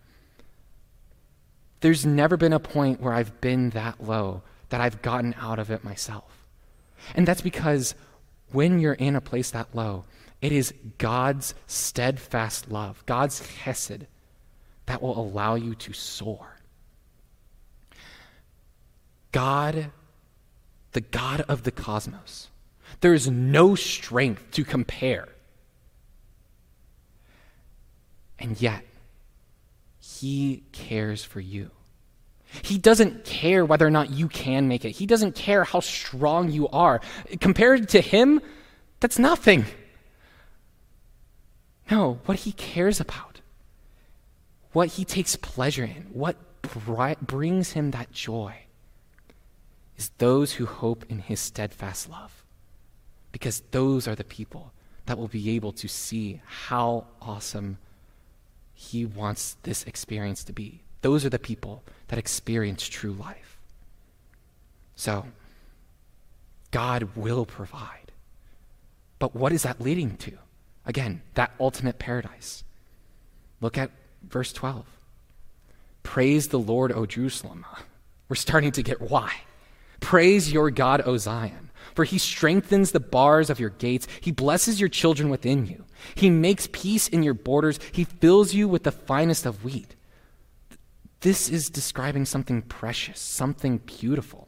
There's 1.81 2.05
never 2.05 2.37
been 2.37 2.53
a 2.53 2.59
point 2.59 3.01
where 3.01 3.13
I've 3.13 3.41
been 3.41 3.71
that 3.71 4.03
low 4.03 4.43
that 4.69 4.81
I've 4.81 5.01
gotten 5.01 5.35
out 5.39 5.59
of 5.59 5.71
it 5.71 5.83
myself. 5.83 6.47
And 7.15 7.27
that's 7.27 7.41
because 7.41 7.95
when 8.51 8.79
you're 8.79 8.93
in 8.93 9.15
a 9.15 9.21
place 9.21 9.51
that 9.51 9.73
low, 9.73 10.05
it 10.41 10.51
is 10.51 10.73
God's 10.97 11.53
steadfast 11.67 12.71
love, 12.71 13.03
God's 13.05 13.45
hesed, 13.57 14.05
that 14.85 15.01
will 15.01 15.19
allow 15.19 15.55
you 15.55 15.75
to 15.75 15.93
soar. 15.93 16.57
God, 19.31 19.91
the 20.91 21.01
God 21.01 21.41
of 21.41 21.63
the 21.63 21.71
cosmos, 21.71 22.49
there 23.01 23.13
is 23.13 23.29
no 23.29 23.75
strength 23.75 24.51
to 24.51 24.63
compare. 24.63 25.29
And 28.41 28.59
yet, 28.61 28.83
He 29.99 30.63
cares 30.71 31.23
for 31.23 31.39
you. 31.39 31.71
He 32.63 32.77
doesn't 32.77 33.23
care 33.23 33.63
whether 33.63 33.87
or 33.87 33.91
not 33.91 34.09
you 34.09 34.27
can 34.27 34.67
make 34.67 34.83
it. 34.83 34.91
He 34.91 35.05
doesn't 35.05 35.35
care 35.35 35.63
how 35.63 35.79
strong 35.79 36.51
you 36.51 36.67
are. 36.67 36.99
Compared 37.39 37.87
to 37.89 38.01
Him, 38.01 38.41
that's 38.99 39.17
nothing. 39.17 39.65
No, 41.91 42.19
what 42.25 42.39
he 42.39 42.53
cares 42.53 43.01
about, 43.01 43.41
what 44.71 44.87
he 44.87 45.03
takes 45.03 45.35
pleasure 45.35 45.83
in, 45.83 46.07
what 46.13 46.37
bri- 46.61 47.17
brings 47.21 47.73
him 47.73 47.91
that 47.91 48.13
joy, 48.13 48.55
is 49.97 50.09
those 50.17 50.53
who 50.53 50.65
hope 50.65 51.03
in 51.09 51.19
his 51.19 51.41
steadfast 51.41 52.09
love. 52.09 52.45
Because 53.33 53.63
those 53.71 54.07
are 54.07 54.15
the 54.15 54.23
people 54.23 54.71
that 55.05 55.17
will 55.17 55.27
be 55.27 55.51
able 55.51 55.73
to 55.73 55.89
see 55.89 56.41
how 56.45 57.07
awesome 57.21 57.77
he 58.81 59.05
wants 59.05 59.57
this 59.61 59.83
experience 59.83 60.43
to 60.43 60.51
be. 60.51 60.81
Those 61.01 61.23
are 61.23 61.29
the 61.29 61.37
people 61.37 61.83
that 62.07 62.17
experience 62.17 62.87
true 62.87 63.13
life. 63.13 63.59
So, 64.95 65.27
God 66.71 67.09
will 67.15 67.45
provide. 67.45 68.11
But 69.19 69.35
what 69.35 69.53
is 69.53 69.61
that 69.63 69.79
leading 69.79 70.17
to? 70.17 70.31
Again, 70.83 71.21
that 71.35 71.51
ultimate 71.59 71.99
paradise. 71.99 72.63
Look 73.61 73.77
at 73.77 73.91
verse 74.27 74.51
12. 74.51 74.83
Praise 76.01 76.47
the 76.47 76.59
Lord, 76.59 76.91
O 76.91 77.05
Jerusalem. 77.05 77.67
We're 78.29 78.35
starting 78.35 78.71
to 78.71 78.81
get 78.81 78.99
why. 78.99 79.31
Praise 79.99 80.51
your 80.51 80.71
God, 80.71 81.03
O 81.05 81.17
Zion. 81.17 81.69
For 81.95 82.03
he 82.03 82.17
strengthens 82.17 82.91
the 82.91 82.99
bars 82.99 83.49
of 83.49 83.59
your 83.59 83.69
gates. 83.69 84.07
He 84.21 84.31
blesses 84.31 84.79
your 84.79 84.89
children 84.89 85.29
within 85.29 85.65
you. 85.65 85.85
He 86.15 86.29
makes 86.29 86.67
peace 86.71 87.07
in 87.07 87.23
your 87.23 87.33
borders. 87.33 87.79
He 87.91 88.03
fills 88.03 88.53
you 88.53 88.67
with 88.67 88.83
the 88.83 88.91
finest 88.91 89.45
of 89.45 89.63
wheat. 89.63 89.95
This 91.21 91.49
is 91.49 91.69
describing 91.69 92.25
something 92.25 92.63
precious, 92.63 93.19
something 93.19 93.77
beautiful. 93.79 94.47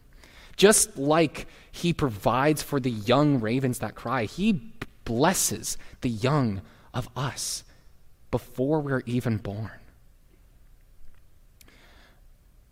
Just 0.55 0.97
like 0.97 1.47
he 1.71 1.93
provides 1.93 2.61
for 2.61 2.79
the 2.79 2.91
young 2.91 3.39
ravens 3.39 3.79
that 3.79 3.95
cry, 3.95 4.25
he 4.25 4.73
blesses 5.05 5.77
the 6.01 6.09
young 6.09 6.61
of 6.93 7.09
us 7.15 7.63
before 8.31 8.79
we're 8.79 9.03
even 9.05 9.37
born. 9.37 9.71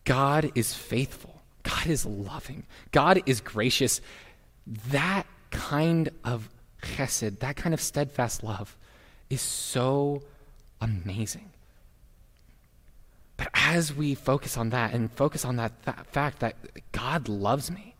God 0.03 0.51
is 0.55 0.73
faithful. 0.73 1.41
God 1.63 1.87
is 1.87 2.05
loving. 2.05 2.65
God 2.91 3.21
is 3.25 3.39
gracious. 3.41 4.01
That 4.65 5.25
kind 5.49 6.09
of 6.23 6.49
chesed, 6.81 7.39
that 7.39 7.55
kind 7.55 7.73
of 7.73 7.81
steadfast 7.81 8.43
love, 8.43 8.77
is 9.29 9.41
so 9.41 10.23
amazing. 10.79 11.51
But 13.37 13.49
as 13.53 13.93
we 13.93 14.13
focus 14.13 14.57
on 14.57 14.69
that 14.69 14.93
and 14.93 15.11
focus 15.11 15.45
on 15.45 15.55
that, 15.55 15.81
that 15.83 16.05
fact 16.07 16.39
that 16.41 16.55
God 16.91 17.27
loves 17.27 17.71
me, 17.71 17.95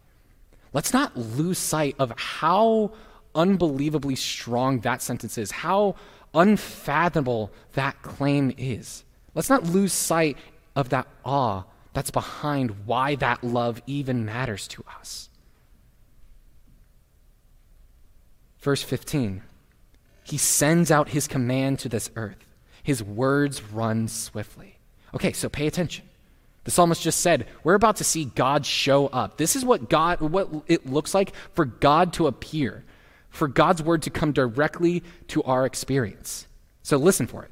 let's 0.74 0.93
not 0.93 1.17
lose 1.17 1.58
sight 1.58 1.95
of 1.97 2.13
how 2.15 2.91
unbelievably 3.34 4.15
strong 4.17 4.82
that 4.82 5.02
sentence 5.02 5.38
is, 5.38 5.52
how 5.52 5.95
unfathomable 6.34 7.52
that 7.74 8.02
claim 8.04 8.54
is. 8.58 9.04
Let's 9.34 9.50
not 9.50 9.63
lose 9.63 9.93
sight 9.93 10.38
of 10.76 10.89
that 10.89 11.08
awe 11.26 11.63
that's 11.93 12.12
behind 12.12 12.86
why 12.86 13.15
that 13.15 13.43
love 13.43 13.82
even 13.88 14.26
matters 14.26 14.67
to 14.69 14.84
us. 15.00 15.30
Verse 18.62 18.84
15 18.84 19.41
He 20.24 20.38
sends 20.38 20.91
out 20.91 21.10
his 21.10 21.28
command 21.28 21.80
to 21.80 21.89
this 21.89 22.10
earth, 22.15 22.45
his 22.84 23.04
words 23.04 23.62
run 23.62 24.08
swiftly. 24.08 24.78
Okay, 25.13 25.34
so 25.34 25.50
pay 25.50 25.67
attention. 25.67 26.06
The 26.63 26.71
psalmist 26.71 27.02
just 27.02 27.19
said, 27.19 27.47
we're 27.63 27.74
about 27.74 27.95
to 27.97 28.04
see 28.04 28.26
God 28.26 28.67
show 28.67 29.08
up. 29.08 29.38
This 29.38 29.56
is 29.56 29.65
what 29.65 29.89
God 29.89 30.21
what 30.21 30.50
it 30.67 30.86
looks 30.86 31.13
like 31.13 31.34
for 31.54 31.65
God 31.65 32.13
to 32.13 32.28
appear, 32.28 32.84
for 33.30 33.47
God's 33.47 33.82
word 33.82 34.04
to 34.04 34.12
come 34.12 34.32
directly 34.32 35.04
to 35.30 35.41
our 35.43 35.65
experience. 35.65 36.45
So 36.84 36.97
listen 36.97 37.26
for 37.26 37.43
it. 37.43 37.52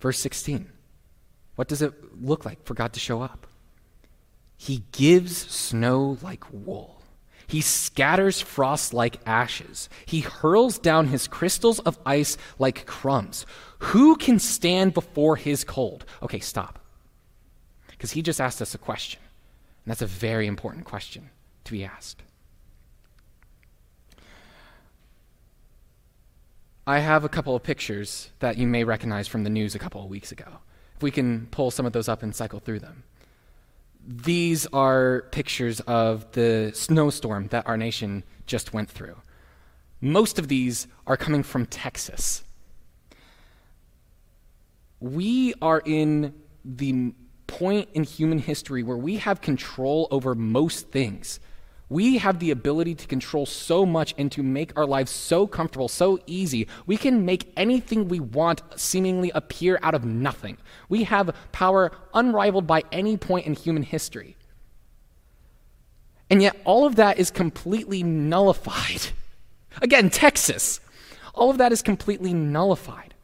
Verse 0.00 0.18
16. 0.18 0.70
What 1.56 1.68
does 1.68 1.82
it 1.82 1.92
look 2.22 2.44
like 2.44 2.64
for 2.64 2.74
God 2.74 2.94
to 2.94 3.00
show 3.00 3.20
up? 3.20 3.46
He 4.56 4.84
gives 4.92 5.36
snow 5.36 6.18
like 6.22 6.44
wool. 6.52 6.97
He 7.48 7.62
scatters 7.62 8.42
frost 8.42 8.92
like 8.92 9.20
ashes. 9.26 9.88
He 10.04 10.20
hurls 10.20 10.78
down 10.78 11.06
his 11.06 11.26
crystals 11.26 11.80
of 11.80 11.98
ice 12.04 12.36
like 12.58 12.84
crumbs. 12.84 13.46
Who 13.78 14.16
can 14.16 14.38
stand 14.38 14.92
before 14.92 15.36
his 15.36 15.64
cold? 15.64 16.04
Okay, 16.22 16.40
stop. 16.40 16.78
Because 17.88 18.12
he 18.12 18.20
just 18.20 18.40
asked 18.40 18.60
us 18.60 18.74
a 18.74 18.78
question. 18.78 19.20
And 19.84 19.90
that's 19.90 20.02
a 20.02 20.06
very 20.06 20.46
important 20.46 20.84
question 20.84 21.30
to 21.64 21.72
be 21.72 21.84
asked. 21.84 22.22
I 26.86 26.98
have 26.98 27.24
a 27.24 27.30
couple 27.30 27.56
of 27.56 27.62
pictures 27.62 28.30
that 28.40 28.58
you 28.58 28.66
may 28.66 28.84
recognize 28.84 29.26
from 29.26 29.44
the 29.44 29.50
news 29.50 29.74
a 29.74 29.78
couple 29.78 30.02
of 30.02 30.10
weeks 30.10 30.32
ago. 30.32 30.58
If 30.96 31.02
we 31.02 31.10
can 31.10 31.46
pull 31.46 31.70
some 31.70 31.86
of 31.86 31.94
those 31.94 32.08
up 32.08 32.22
and 32.22 32.34
cycle 32.34 32.60
through 32.60 32.80
them 32.80 33.04
these 34.06 34.66
are 34.72 35.26
pictures 35.32 35.80
of 35.80 36.30
the 36.32 36.72
snowstorm 36.74 37.48
that 37.48 37.66
our 37.66 37.76
nation 37.76 38.24
just 38.46 38.72
went 38.72 38.90
through. 38.90 39.16
Most 40.00 40.38
of 40.38 40.48
these 40.48 40.86
are 41.06 41.16
coming 41.16 41.42
from 41.42 41.66
Texas. 41.66 42.44
We 45.00 45.54
are 45.60 45.82
in 45.84 46.34
the 46.64 47.12
point 47.46 47.88
in 47.94 48.04
human 48.04 48.38
history 48.38 48.82
where 48.82 48.96
we 48.96 49.16
have 49.16 49.40
control 49.40 50.08
over 50.10 50.34
most 50.34 50.90
things. 50.90 51.40
We 51.88 52.18
have 52.18 52.38
the 52.38 52.50
ability 52.50 52.94
to 52.96 53.06
control 53.06 53.46
so 53.46 53.86
much 53.86 54.14
and 54.18 54.30
to 54.32 54.42
make 54.42 54.76
our 54.76 54.84
lives 54.84 55.10
so 55.10 55.46
comfortable, 55.46 55.88
so 55.88 56.20
easy. 56.26 56.68
We 56.86 56.98
can 56.98 57.24
make 57.24 57.50
anything 57.56 58.08
we 58.08 58.20
want 58.20 58.62
seemingly 58.76 59.30
appear 59.34 59.78
out 59.82 59.94
of 59.94 60.04
nothing. 60.04 60.58
We 60.88 61.04
have 61.04 61.34
power 61.52 61.92
unrivaled 62.12 62.66
by 62.66 62.84
any 62.92 63.16
point 63.16 63.46
in 63.46 63.54
human 63.54 63.82
history. 63.82 64.36
And 66.30 66.42
yet, 66.42 66.60
all 66.64 66.84
of 66.84 66.96
that 66.96 67.18
is 67.18 67.30
completely 67.30 68.02
nullified. 68.02 69.08
Again, 69.82 70.10
Texas. 70.10 70.80
All 71.34 71.50
of 71.50 71.58
that 71.58 71.72
is 71.72 71.80
completely 71.80 72.34
nullified 72.34 73.14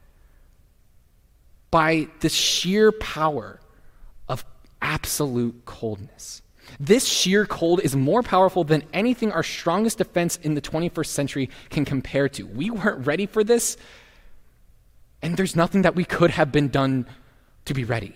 by 1.70 2.08
the 2.20 2.28
sheer 2.28 2.92
power 2.92 3.60
of 4.28 4.44
absolute 4.80 5.64
coldness. 5.66 6.40
This 6.80 7.06
sheer 7.06 7.46
cold 7.46 7.80
is 7.80 7.94
more 7.94 8.22
powerful 8.22 8.64
than 8.64 8.84
anything 8.92 9.32
our 9.32 9.42
strongest 9.42 9.98
defense 9.98 10.38
in 10.42 10.54
the 10.54 10.60
21st 10.60 11.06
century 11.06 11.50
can 11.70 11.84
compare 11.84 12.28
to. 12.30 12.46
We 12.46 12.70
weren't 12.70 13.06
ready 13.06 13.26
for 13.26 13.44
this, 13.44 13.76
and 15.22 15.36
there's 15.36 15.56
nothing 15.56 15.82
that 15.82 15.94
we 15.94 16.04
could 16.04 16.30
have 16.32 16.52
been 16.52 16.68
done 16.68 17.06
to 17.66 17.74
be 17.74 17.84
ready. 17.84 18.14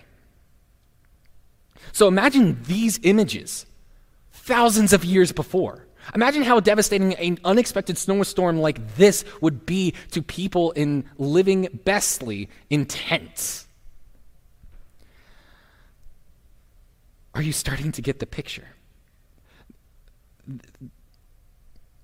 So 1.92 2.08
imagine 2.08 2.62
these 2.64 2.98
images 3.02 3.66
thousands 4.32 4.92
of 4.92 5.04
years 5.04 5.32
before. 5.32 5.86
Imagine 6.14 6.42
how 6.42 6.60
devastating 6.60 7.14
an 7.14 7.38
unexpected 7.44 7.98
snowstorm 7.98 8.60
like 8.60 8.96
this 8.96 9.24
would 9.40 9.66
be 9.66 9.94
to 10.12 10.22
people 10.22 10.70
in 10.72 11.04
living 11.18 11.68
bestly 11.84 12.48
in 12.70 12.86
tents. 12.86 13.67
Are 17.38 17.42
you 17.42 17.52
starting 17.52 17.92
to 17.92 18.02
get 18.02 18.18
the 18.18 18.26
picture? 18.26 18.66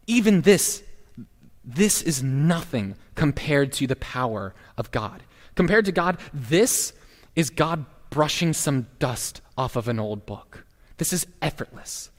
Even 0.07 0.43
this, 0.43 0.85
this 1.65 2.03
is 2.03 2.23
nothing 2.23 2.95
compared 3.17 3.73
to 3.73 3.89
the 3.89 3.97
power 3.97 4.55
of 4.79 4.93
God. 4.93 5.25
Compared 5.57 5.87
to 5.87 5.93
God, 5.93 6.19
this 6.33 6.93
is 7.35 7.51
God 7.51 7.85
brushing 8.11 8.53
some 8.53 8.87
dust 9.01 9.41
off 9.59 9.75
of 9.75 9.89
an 9.89 9.99
old 9.99 10.25
book. 10.25 10.65
This 10.99 11.13
is 11.13 11.27
effortless. 11.43 12.13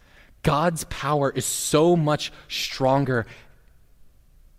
God's 0.43 0.83
power 0.83 1.31
is 1.31 1.45
so 1.45 1.95
much 1.95 2.33
stronger 2.49 3.25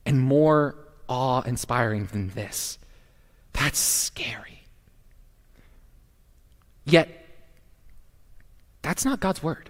and 0.07 0.19
more 0.19 0.77
awe 1.11 1.43
inspiring 1.43 2.07
than 2.07 2.31
this. 2.31 2.79
That's 3.53 3.79
scary. 3.79 4.63
Yet, 6.87 7.26
that's 8.87 9.05
not 9.05 9.19
God's 9.19 9.43
word. 9.43 9.69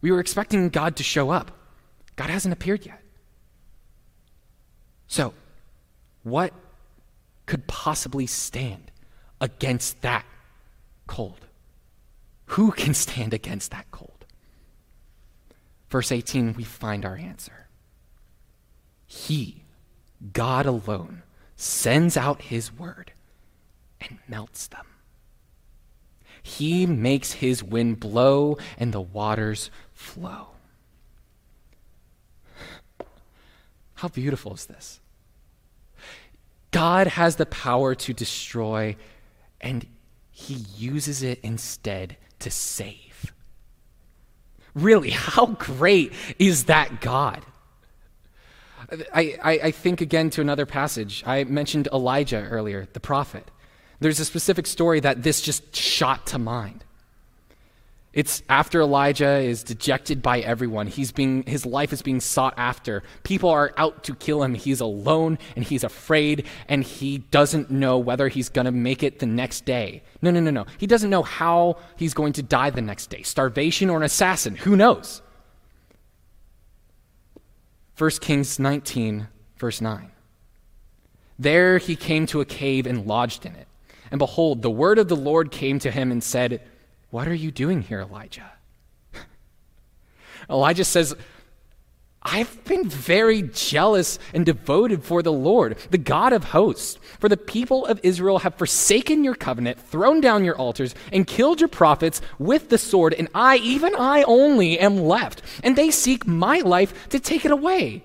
We 0.00 0.10
were 0.10 0.18
expecting 0.18 0.68
God 0.68 0.96
to 0.96 1.04
show 1.04 1.30
up. 1.30 1.52
God 2.16 2.30
hasn't 2.30 2.52
appeared 2.52 2.84
yet. 2.84 3.00
So, 5.06 5.34
what 6.24 6.52
could 7.46 7.68
possibly 7.68 8.26
stand 8.26 8.90
against 9.40 10.00
that 10.02 10.24
cold? 11.06 11.46
Who 12.46 12.72
can 12.72 12.92
stand 12.94 13.32
against 13.32 13.70
that 13.70 13.88
cold? 13.92 14.24
Verse 15.88 16.10
18, 16.10 16.54
we 16.54 16.64
find 16.64 17.04
our 17.04 17.16
answer. 17.16 17.68
He, 19.06 19.62
God 20.32 20.66
alone, 20.66 21.22
sends 21.54 22.16
out 22.16 22.42
his 22.42 22.72
word 22.72 23.12
and 24.00 24.18
melts 24.26 24.66
them. 24.66 24.86
He 26.46 26.84
makes 26.84 27.32
his 27.32 27.64
wind 27.64 27.98
blow 27.98 28.58
and 28.76 28.92
the 28.92 29.00
waters 29.00 29.70
flow. 29.94 30.48
How 33.94 34.08
beautiful 34.08 34.52
is 34.52 34.66
this? 34.66 35.00
God 36.70 37.06
has 37.06 37.36
the 37.36 37.46
power 37.46 37.94
to 37.94 38.12
destroy, 38.12 38.94
and 39.58 39.86
he 40.30 40.66
uses 40.76 41.22
it 41.22 41.40
instead 41.42 42.18
to 42.40 42.50
save. 42.50 43.32
Really, 44.74 45.10
how 45.10 45.46
great 45.46 46.12
is 46.38 46.64
that 46.64 47.00
God? 47.00 47.42
I, 49.14 49.38
I, 49.42 49.52
I, 49.62 49.70
think 49.70 50.02
again 50.02 50.28
to 50.30 50.42
another 50.42 50.66
passage. 50.66 51.24
I 51.26 51.44
mentioned 51.44 51.88
Elijah 51.90 52.46
earlier, 52.50 52.86
the 52.92 53.00
prophet. 53.00 53.50
There's 54.00 54.20
a 54.20 54.24
specific 54.24 54.66
story 54.66 55.00
that 55.00 55.22
this 55.22 55.40
just 55.40 55.74
shot 55.74 56.26
to 56.28 56.38
mind. 56.38 56.84
It's 58.14 58.44
after 58.48 58.80
Elijah 58.80 59.38
is 59.38 59.64
dejected 59.64 60.22
by 60.22 60.38
everyone. 60.38 60.86
He's 60.86 61.10
being, 61.10 61.42
his 61.42 61.66
life 61.66 61.92
is 61.92 62.00
being 62.00 62.20
sought 62.20 62.54
after. 62.56 63.02
People 63.24 63.50
are 63.50 63.74
out 63.76 64.04
to 64.04 64.14
kill 64.14 64.44
him. 64.44 64.54
He's 64.54 64.80
alone 64.80 65.36
and 65.56 65.64
he's 65.64 65.82
afraid 65.82 66.46
and 66.68 66.84
he 66.84 67.18
doesn't 67.18 67.72
know 67.72 67.98
whether 67.98 68.28
he's 68.28 68.48
going 68.48 68.66
to 68.66 68.72
make 68.72 69.02
it 69.02 69.18
the 69.18 69.26
next 69.26 69.64
day. 69.64 70.04
No, 70.22 70.30
no, 70.30 70.38
no, 70.38 70.52
no. 70.52 70.64
He 70.78 70.86
doesn't 70.86 71.10
know 71.10 71.24
how 71.24 71.78
he's 71.96 72.14
going 72.14 72.34
to 72.34 72.42
die 72.42 72.70
the 72.70 72.80
next 72.80 73.10
day 73.10 73.22
starvation 73.22 73.90
or 73.90 73.96
an 73.96 74.04
assassin. 74.04 74.54
Who 74.54 74.76
knows? 74.76 75.20
1 77.98 78.10
Kings 78.20 78.60
19, 78.60 79.26
verse 79.56 79.80
9. 79.80 80.12
There 81.36 81.78
he 81.78 81.96
came 81.96 82.26
to 82.26 82.40
a 82.40 82.44
cave 82.44 82.86
and 82.86 83.06
lodged 83.06 83.44
in 83.44 83.56
it. 83.56 83.66
And 84.14 84.20
behold, 84.20 84.62
the 84.62 84.70
word 84.70 85.00
of 85.00 85.08
the 85.08 85.16
Lord 85.16 85.50
came 85.50 85.80
to 85.80 85.90
him 85.90 86.12
and 86.12 86.22
said, 86.22 86.62
what 87.10 87.26
are 87.26 87.34
you 87.34 87.50
doing 87.50 87.82
here, 87.82 87.98
Elijah? 87.98 88.48
Elijah 90.48 90.84
says, 90.84 91.16
I've 92.22 92.62
been 92.64 92.88
very 92.88 93.42
jealous 93.42 94.20
and 94.32 94.46
devoted 94.46 95.02
for 95.02 95.20
the 95.20 95.32
Lord, 95.32 95.78
the 95.90 95.98
God 95.98 96.32
of 96.32 96.44
hosts. 96.44 96.96
For 97.18 97.28
the 97.28 97.36
people 97.36 97.86
of 97.86 97.98
Israel 98.04 98.38
have 98.38 98.54
forsaken 98.54 99.24
your 99.24 99.34
covenant, 99.34 99.80
thrown 99.80 100.20
down 100.20 100.44
your 100.44 100.56
altars, 100.56 100.94
and 101.12 101.26
killed 101.26 101.60
your 101.60 101.68
prophets 101.68 102.20
with 102.38 102.68
the 102.68 102.78
sword, 102.78 103.14
and 103.14 103.26
I, 103.34 103.56
even 103.56 103.96
I 103.96 104.22
only, 104.28 104.78
am 104.78 104.96
left. 104.96 105.42
And 105.64 105.74
they 105.74 105.90
seek 105.90 106.24
my 106.24 106.60
life 106.60 107.08
to 107.08 107.18
take 107.18 107.44
it 107.44 107.50
away. 107.50 108.04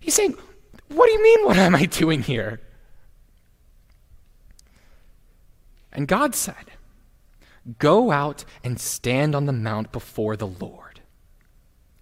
He's 0.00 0.14
saying, 0.14 0.36
What 0.88 1.06
do 1.06 1.12
you 1.12 1.22
mean, 1.22 1.46
what 1.46 1.56
am 1.56 1.76
I 1.76 1.84
doing 1.84 2.22
here? 2.22 2.60
And 5.96 6.06
God 6.06 6.34
said, 6.34 6.72
Go 7.78 8.12
out 8.12 8.44
and 8.62 8.78
stand 8.78 9.34
on 9.34 9.46
the 9.46 9.52
mount 9.52 9.90
before 9.90 10.36
the 10.36 10.46
Lord. 10.46 11.00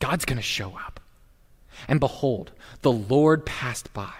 God's 0.00 0.26
going 0.26 0.37
to 0.37 0.42
show 0.42 0.76
up. 0.76 1.00
And 1.88 2.00
behold, 2.00 2.52
the 2.83 2.92
Lord 2.92 3.46
passed 3.46 3.92
by, 3.94 4.12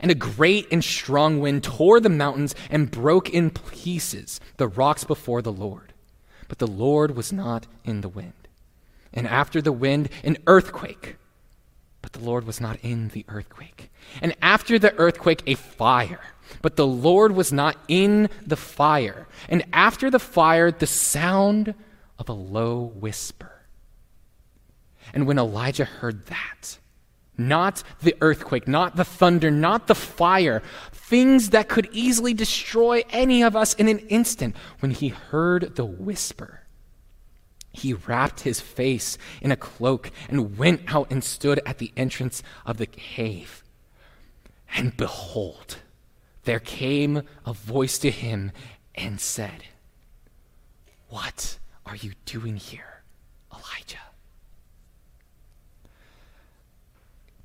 and 0.00 0.10
a 0.10 0.14
great 0.14 0.66
and 0.72 0.82
strong 0.82 1.40
wind 1.40 1.64
tore 1.64 2.00
the 2.00 2.08
mountains 2.08 2.54
and 2.70 2.90
broke 2.90 3.28
in 3.28 3.50
pieces 3.50 4.40
the 4.56 4.68
rocks 4.68 5.04
before 5.04 5.42
the 5.42 5.52
Lord. 5.52 5.92
But 6.48 6.58
the 6.58 6.66
Lord 6.66 7.16
was 7.16 7.32
not 7.32 7.66
in 7.84 8.00
the 8.00 8.08
wind. 8.08 8.32
And 9.12 9.26
after 9.26 9.60
the 9.60 9.72
wind, 9.72 10.08
an 10.24 10.38
earthquake. 10.46 11.16
But 12.06 12.12
the 12.12 12.24
Lord 12.24 12.46
was 12.46 12.60
not 12.60 12.78
in 12.84 13.08
the 13.08 13.24
earthquake. 13.26 13.90
And 14.22 14.36
after 14.40 14.78
the 14.78 14.94
earthquake, 14.94 15.42
a 15.44 15.56
fire. 15.56 16.20
But 16.62 16.76
the 16.76 16.86
Lord 16.86 17.32
was 17.32 17.52
not 17.52 17.76
in 17.88 18.28
the 18.46 18.54
fire. 18.54 19.26
And 19.48 19.64
after 19.72 20.08
the 20.08 20.20
fire, 20.20 20.70
the 20.70 20.86
sound 20.86 21.74
of 22.16 22.28
a 22.28 22.32
low 22.32 22.92
whisper. 22.94 23.50
And 25.12 25.26
when 25.26 25.36
Elijah 25.36 25.84
heard 25.84 26.26
that, 26.26 26.78
not 27.36 27.82
the 28.00 28.14
earthquake, 28.20 28.68
not 28.68 28.94
the 28.94 29.04
thunder, 29.04 29.50
not 29.50 29.88
the 29.88 29.96
fire, 29.96 30.62
things 30.92 31.50
that 31.50 31.68
could 31.68 31.88
easily 31.90 32.34
destroy 32.34 33.02
any 33.10 33.42
of 33.42 33.56
us 33.56 33.74
in 33.74 33.88
an 33.88 33.98
instant, 33.98 34.54
when 34.78 34.92
he 34.92 35.08
heard 35.08 35.74
the 35.74 35.84
whisper, 35.84 36.65
he 37.76 37.92
wrapped 37.92 38.40
his 38.40 38.60
face 38.60 39.18
in 39.40 39.52
a 39.52 39.56
cloak 39.56 40.10
and 40.28 40.56
went 40.56 40.82
out 40.94 41.10
and 41.10 41.22
stood 41.22 41.60
at 41.66 41.78
the 41.78 41.92
entrance 41.96 42.42
of 42.64 42.78
the 42.78 42.86
cave. 42.86 43.62
And 44.74 44.96
behold, 44.96 45.78
there 46.44 46.60
came 46.60 47.22
a 47.44 47.52
voice 47.52 47.98
to 47.98 48.10
him 48.10 48.52
and 48.94 49.20
said, 49.20 49.64
What 51.08 51.58
are 51.84 51.96
you 51.96 52.12
doing 52.24 52.56
here, 52.56 53.02
Elijah? 53.52 53.98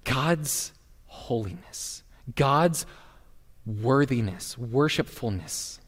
God's 0.03 0.71
holiness, 1.07 2.03
God's 2.35 2.85
worthiness, 3.65 4.57
worshipfulness, 4.57 5.79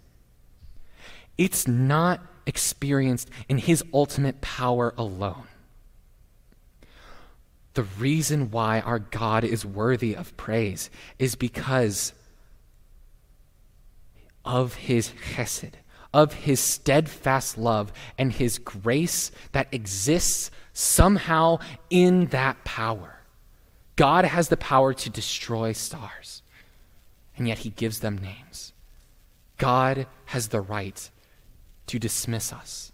it's 1.37 1.67
not 1.67 2.21
experienced 2.45 3.29
in 3.47 3.57
his 3.57 3.83
ultimate 3.93 4.41
power 4.41 4.93
alone. 4.97 5.47
The 7.73 7.83
reason 7.83 8.51
why 8.51 8.81
our 8.81 8.99
God 8.99 9.43
is 9.43 9.65
worthy 9.65 10.15
of 10.15 10.35
praise 10.37 10.89
is 11.17 11.35
because 11.35 12.13
of 14.45 14.75
his 14.75 15.11
chesed, 15.33 15.73
of 16.13 16.33
his 16.33 16.59
steadfast 16.59 17.57
love, 17.57 17.91
and 18.17 18.31
his 18.31 18.59
grace 18.59 19.31
that 19.53 19.73
exists 19.73 20.51
somehow 20.73 21.59
in 21.89 22.27
that 22.27 22.63
power. 22.63 23.21
God 23.95 24.25
has 24.25 24.49
the 24.49 24.57
power 24.57 24.93
to 24.93 25.09
destroy 25.09 25.71
stars, 25.71 26.43
and 27.37 27.47
yet 27.47 27.59
he 27.59 27.69
gives 27.69 27.99
them 27.99 28.17
names. 28.17 28.73
God 29.57 30.07
has 30.25 30.49
the 30.49 30.61
right 30.61 31.09
to 31.87 31.99
dismiss 31.99 32.53
us, 32.53 32.91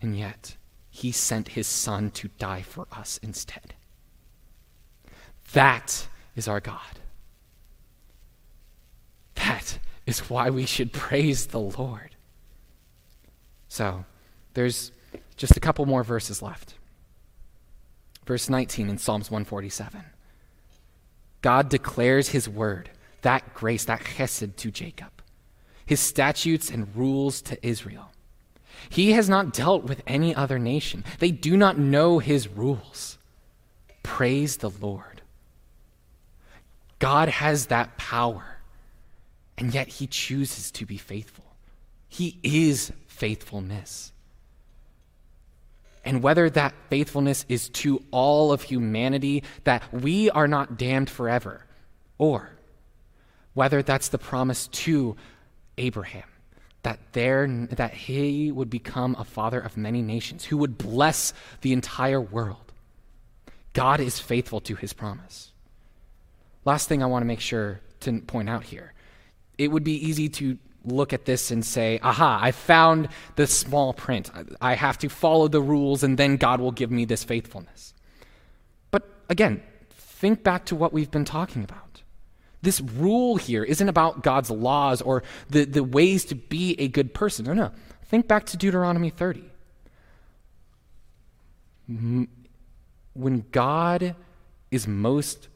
and 0.00 0.16
yet 0.16 0.56
he 0.90 1.12
sent 1.12 1.48
his 1.48 1.66
son 1.66 2.10
to 2.12 2.28
die 2.38 2.62
for 2.62 2.86
us 2.92 3.18
instead. 3.22 3.74
That 5.52 6.06
is 6.36 6.48
our 6.48 6.60
God. 6.60 7.00
That 9.34 9.78
is 10.06 10.30
why 10.30 10.50
we 10.50 10.66
should 10.66 10.92
praise 10.92 11.46
the 11.46 11.60
Lord. 11.60 12.16
So, 13.68 14.04
there's 14.54 14.92
just 15.36 15.56
a 15.56 15.60
couple 15.60 15.84
more 15.86 16.04
verses 16.04 16.42
left. 16.42 16.74
Verse 18.26 18.48
19 18.48 18.88
in 18.88 18.98
Psalms 18.98 19.30
147. 19.30 20.04
God 21.42 21.68
declares 21.68 22.28
his 22.28 22.48
word, 22.48 22.90
that 23.22 23.52
grace, 23.52 23.84
that 23.84 24.00
chesed 24.00 24.56
to 24.56 24.70
Jacob, 24.70 25.10
his 25.86 26.00
statutes 26.00 26.70
and 26.70 26.94
rules 26.96 27.42
to 27.42 27.66
Israel. 27.66 28.10
He 28.90 29.12
has 29.12 29.28
not 29.28 29.52
dealt 29.52 29.84
with 29.84 30.02
any 30.06 30.34
other 30.34 30.58
nation. 30.58 31.04
They 31.18 31.30
do 31.30 31.56
not 31.56 31.78
know 31.78 32.18
his 32.18 32.48
rules. 32.48 33.18
Praise 34.02 34.58
the 34.58 34.70
Lord. 34.70 35.22
God 36.98 37.28
has 37.28 37.66
that 37.66 37.96
power 37.96 38.54
and 39.56 39.72
yet 39.72 39.88
he 39.88 40.06
chooses 40.06 40.70
to 40.72 40.86
be 40.86 40.96
faithful. 40.96 41.44
He 42.08 42.38
is 42.42 42.92
faithfulness. 43.06 44.12
And 46.04 46.22
whether 46.22 46.50
that 46.50 46.74
faithfulness 46.90 47.46
is 47.48 47.68
to 47.70 48.02
all 48.10 48.52
of 48.52 48.62
humanity, 48.62 49.42
that 49.64 49.82
we 49.92 50.28
are 50.30 50.48
not 50.48 50.76
damned 50.76 51.08
forever, 51.08 51.64
or 52.18 52.50
whether 53.54 53.82
that's 53.82 54.08
the 54.08 54.18
promise 54.18 54.66
to 54.68 55.16
Abraham, 55.78 56.28
that, 56.82 56.98
there, 57.12 57.46
that 57.70 57.94
he 57.94 58.52
would 58.52 58.70
become 58.70 59.16
a 59.18 59.24
father 59.24 59.60
of 59.60 59.76
many 59.76 60.02
nations, 60.02 60.44
who 60.44 60.56
would 60.58 60.78
bless 60.78 61.32
the 61.62 61.72
entire 61.72 62.20
world. 62.20 62.72
God 63.72 64.00
is 64.00 64.20
faithful 64.20 64.60
to 64.62 64.76
his 64.76 64.92
promise. 64.92 65.52
Last 66.64 66.88
thing 66.88 67.02
I 67.02 67.06
want 67.06 67.22
to 67.22 67.26
make 67.26 67.40
sure 67.40 67.80
to 68.00 68.20
point 68.20 68.48
out 68.48 68.64
here 68.64 68.94
it 69.58 69.68
would 69.68 69.84
be 69.84 69.94
easy 69.94 70.28
to 70.28 70.58
look 70.84 71.12
at 71.12 71.24
this 71.24 71.50
and 71.50 71.64
say, 71.64 71.98
aha, 72.02 72.38
I 72.42 72.50
found 72.50 73.08
the 73.36 73.46
small 73.46 73.94
print. 73.94 74.30
I 74.60 74.74
have 74.74 74.98
to 74.98 75.08
follow 75.08 75.48
the 75.48 75.62
rules 75.62 76.02
and 76.02 76.18
then 76.18 76.36
God 76.36 76.60
will 76.60 76.72
give 76.72 76.90
me 76.90 77.04
this 77.04 77.24
faithfulness. 77.24 77.94
But 78.90 79.08
again, 79.28 79.62
think 79.90 80.42
back 80.42 80.66
to 80.66 80.76
what 80.76 80.92
we've 80.92 81.10
been 81.10 81.24
talking 81.24 81.64
about. 81.64 81.83
This 82.64 82.80
rule 82.80 83.36
here 83.36 83.62
isn't 83.62 83.88
about 83.88 84.22
God's 84.22 84.50
laws 84.50 85.02
or 85.02 85.22
the, 85.50 85.64
the 85.64 85.84
ways 85.84 86.24
to 86.26 86.34
be 86.34 86.74
a 86.80 86.88
good 86.88 87.12
person. 87.12 87.44
No, 87.44 87.52
no. 87.52 87.70
Think 88.06 88.26
back 88.26 88.46
to 88.46 88.56
Deuteronomy 88.56 89.10
30. 89.10 89.44
When 93.12 93.44
God 93.52 94.16
is 94.70 94.88
most 94.88 95.48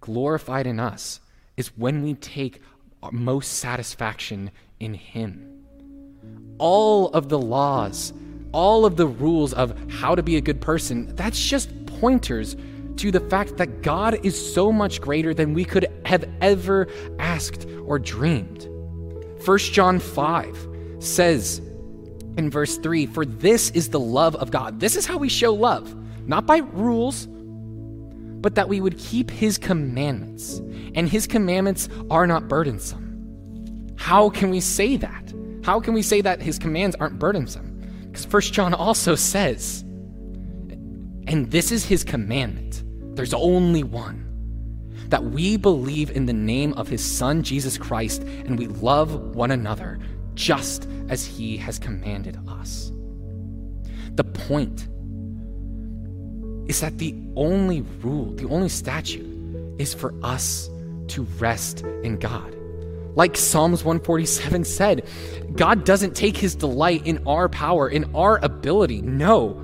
glorified 0.00 0.66
in 0.68 0.78
us, 0.78 1.20
is 1.56 1.76
when 1.76 2.02
we 2.02 2.14
take 2.14 2.62
most 3.10 3.54
satisfaction 3.58 4.52
in 4.78 4.94
Him. 4.94 5.64
All 6.58 7.08
of 7.08 7.28
the 7.28 7.38
laws, 7.38 8.12
all 8.52 8.84
of 8.84 8.96
the 8.96 9.06
rules 9.06 9.52
of 9.52 9.76
how 9.90 10.14
to 10.14 10.22
be 10.22 10.36
a 10.36 10.40
good 10.40 10.60
person, 10.60 11.14
that's 11.16 11.40
just 11.42 11.86
pointers 11.86 12.56
to 12.96 13.10
the 13.10 13.20
fact 13.20 13.56
that 13.56 13.82
God 13.82 14.24
is 14.24 14.54
so 14.54 14.72
much 14.72 15.00
greater 15.00 15.34
than 15.34 15.54
we 15.54 15.64
could 15.64 15.86
have 16.04 16.24
ever 16.40 16.88
asked 17.18 17.66
or 17.84 17.98
dreamed. 17.98 18.68
1 19.44 19.58
John 19.58 19.98
5 19.98 20.68
says 21.00 21.60
in 22.36 22.50
verse 22.50 22.78
3 22.78 23.06
For 23.06 23.24
this 23.24 23.70
is 23.70 23.88
the 23.90 24.00
love 24.00 24.36
of 24.36 24.50
God. 24.50 24.80
This 24.80 24.96
is 24.96 25.06
how 25.06 25.18
we 25.18 25.28
show 25.28 25.52
love, 25.52 25.94
not 26.26 26.46
by 26.46 26.58
rules, 26.58 27.26
but 27.26 28.54
that 28.56 28.68
we 28.68 28.80
would 28.80 28.98
keep 28.98 29.30
his 29.30 29.58
commandments. 29.58 30.60
And 30.94 31.08
his 31.08 31.26
commandments 31.26 31.88
are 32.10 32.26
not 32.26 32.48
burdensome. 32.48 33.94
How 33.96 34.30
can 34.30 34.50
we 34.50 34.60
say 34.60 34.96
that? 34.96 35.32
How 35.64 35.80
can 35.80 35.94
we 35.94 36.02
say 36.02 36.20
that 36.20 36.42
his 36.42 36.58
commands 36.58 36.96
aren't 36.96 37.18
burdensome? 37.18 37.80
Because 38.06 38.24
First 38.24 38.52
John 38.52 38.74
also 38.74 39.14
says, 39.14 39.84
and 41.32 41.50
this 41.50 41.72
is 41.72 41.84
his 41.84 42.04
commandment 42.04 42.82
there's 43.16 43.34
only 43.34 43.82
one 43.82 44.28
that 45.08 45.22
we 45.22 45.58
believe 45.58 46.10
in 46.10 46.24
the 46.24 46.32
name 46.32 46.72
of 46.72 46.88
his 46.88 47.04
Son, 47.04 47.42
Jesus 47.42 47.76
Christ, 47.76 48.22
and 48.22 48.58
we 48.58 48.66
love 48.66 49.12
one 49.34 49.50
another 49.50 49.98
just 50.34 50.88
as 51.10 51.26
he 51.26 51.58
has 51.58 51.78
commanded 51.78 52.38
us. 52.48 52.90
The 54.14 54.24
point 54.24 54.88
is 56.66 56.80
that 56.80 56.96
the 56.96 57.14
only 57.36 57.82
rule, 58.00 58.32
the 58.32 58.48
only 58.48 58.70
statute, 58.70 59.26
is 59.78 59.92
for 59.92 60.14
us 60.22 60.70
to 61.08 61.24
rest 61.38 61.82
in 62.02 62.18
God. 62.18 62.56
Like 63.14 63.36
Psalms 63.36 63.84
147 63.84 64.64
said, 64.64 65.06
God 65.54 65.84
doesn't 65.84 66.16
take 66.16 66.38
his 66.38 66.54
delight 66.54 67.06
in 67.06 67.22
our 67.26 67.50
power, 67.50 67.86
in 67.86 68.14
our 68.14 68.38
ability. 68.42 69.02
No. 69.02 69.61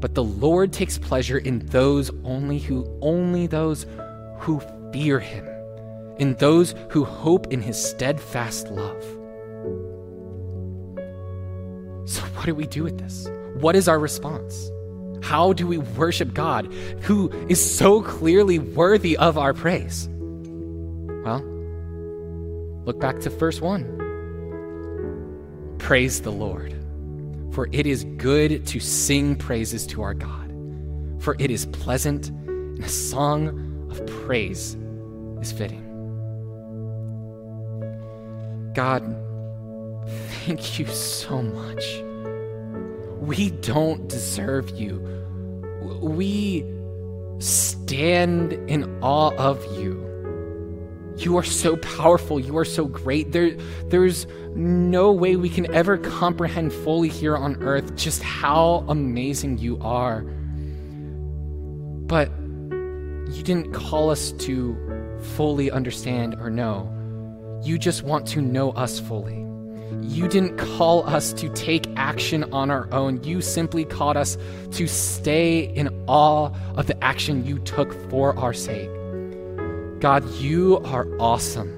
But 0.00 0.14
the 0.14 0.24
Lord 0.24 0.72
takes 0.72 0.98
pleasure 0.98 1.38
in 1.38 1.60
those 1.66 2.10
only 2.24 2.58
who 2.58 2.86
only 3.00 3.46
those 3.46 3.86
who 4.38 4.60
fear 4.92 5.18
him, 5.18 5.46
in 6.18 6.34
those 6.34 6.74
who 6.90 7.04
hope 7.04 7.52
in 7.52 7.62
his 7.62 7.82
steadfast 7.82 8.68
love. 8.68 9.02
So 12.08 12.22
what 12.34 12.46
do 12.46 12.54
we 12.54 12.66
do 12.66 12.84
with 12.84 12.98
this? 12.98 13.26
What 13.54 13.74
is 13.74 13.88
our 13.88 13.98
response? 13.98 14.70
How 15.22 15.54
do 15.54 15.66
we 15.66 15.78
worship 15.78 16.34
God 16.34 16.66
who 17.00 17.30
is 17.48 17.58
so 17.76 18.02
clearly 18.02 18.58
worthy 18.60 19.16
of 19.16 19.38
our 19.38 19.54
praise? 19.54 20.08
Well, 21.24 21.42
look 22.84 23.00
back 23.00 23.18
to 23.20 23.30
verse 23.30 23.60
1. 23.60 23.94
Praise 25.78 26.20
the 26.20 26.30
Lord, 26.30 26.75
for 27.56 27.68
it 27.72 27.86
is 27.86 28.04
good 28.18 28.66
to 28.66 28.78
sing 28.78 29.34
praises 29.34 29.86
to 29.86 30.02
our 30.02 30.12
God, 30.12 30.52
for 31.18 31.36
it 31.38 31.50
is 31.50 31.64
pleasant, 31.64 32.28
and 32.28 32.84
a 32.84 32.88
song 32.90 33.88
of 33.90 34.06
praise 34.24 34.76
is 35.40 35.52
fitting. 35.52 35.82
God, 38.74 39.02
thank 40.44 40.78
you 40.78 40.84
so 40.84 41.40
much. 41.40 41.82
We 43.22 43.48
don't 43.62 44.06
deserve 44.06 44.68
you. 44.78 45.00
We 46.02 46.62
stand 47.38 48.52
in 48.52 48.84
awe 49.02 49.34
of 49.38 49.64
you. 49.78 50.04
You 51.16 51.36
are 51.38 51.44
so 51.44 51.76
powerful. 51.76 52.38
You 52.38 52.56
are 52.58 52.64
so 52.64 52.84
great. 52.84 53.32
There, 53.32 53.56
there's 53.88 54.26
no 54.54 55.12
way 55.12 55.36
we 55.36 55.48
can 55.48 55.72
ever 55.74 55.96
comprehend 55.98 56.72
fully 56.72 57.08
here 57.08 57.36
on 57.36 57.62
earth 57.62 57.96
just 57.96 58.22
how 58.22 58.84
amazing 58.88 59.58
you 59.58 59.78
are. 59.80 60.22
But 62.06 62.30
you 63.30 63.42
didn't 63.42 63.72
call 63.72 64.10
us 64.10 64.32
to 64.32 64.76
fully 65.34 65.70
understand 65.70 66.34
or 66.34 66.50
know. 66.50 66.92
You 67.64 67.78
just 67.78 68.02
want 68.02 68.26
to 68.28 68.40
know 68.40 68.70
us 68.72 69.00
fully. 69.00 69.46
You 70.02 70.28
didn't 70.28 70.56
call 70.56 71.08
us 71.08 71.32
to 71.34 71.48
take 71.50 71.86
action 71.96 72.44
on 72.52 72.70
our 72.70 72.92
own. 72.92 73.22
You 73.24 73.40
simply 73.40 73.84
called 73.84 74.16
us 74.16 74.36
to 74.72 74.86
stay 74.86 75.60
in 75.60 75.88
awe 76.06 76.50
of 76.76 76.86
the 76.86 77.02
action 77.02 77.44
you 77.46 77.58
took 77.60 77.92
for 78.10 78.38
our 78.38 78.52
sake. 78.52 78.90
God, 80.00 80.28
you 80.34 80.78
are 80.84 81.06
awesome. 81.18 81.72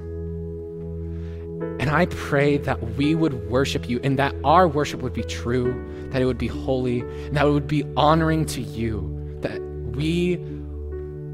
And 1.81 1.91
I 1.91 2.07
pray 2.07 2.59
that 2.59 2.97
we 2.97 3.15
would 3.15 3.49
worship 3.49 3.89
you 3.89 4.01
and 4.03 4.19
that 4.19 4.35
our 4.45 4.67
worship 4.67 5.01
would 5.03 5.13
be 5.13 5.23
true, 5.23 6.09
that 6.11 6.21
it 6.21 6.25
would 6.25 6.39
be 6.39 6.49
holy, 6.49 7.01
and 7.01 7.37
that 7.37 7.47
it 7.47 7.51
would 7.51 7.69
be 7.69 7.85
honoring 7.97 8.45
to 8.47 8.61
you, 8.61 9.39
that 9.41 9.61
we 9.95 10.37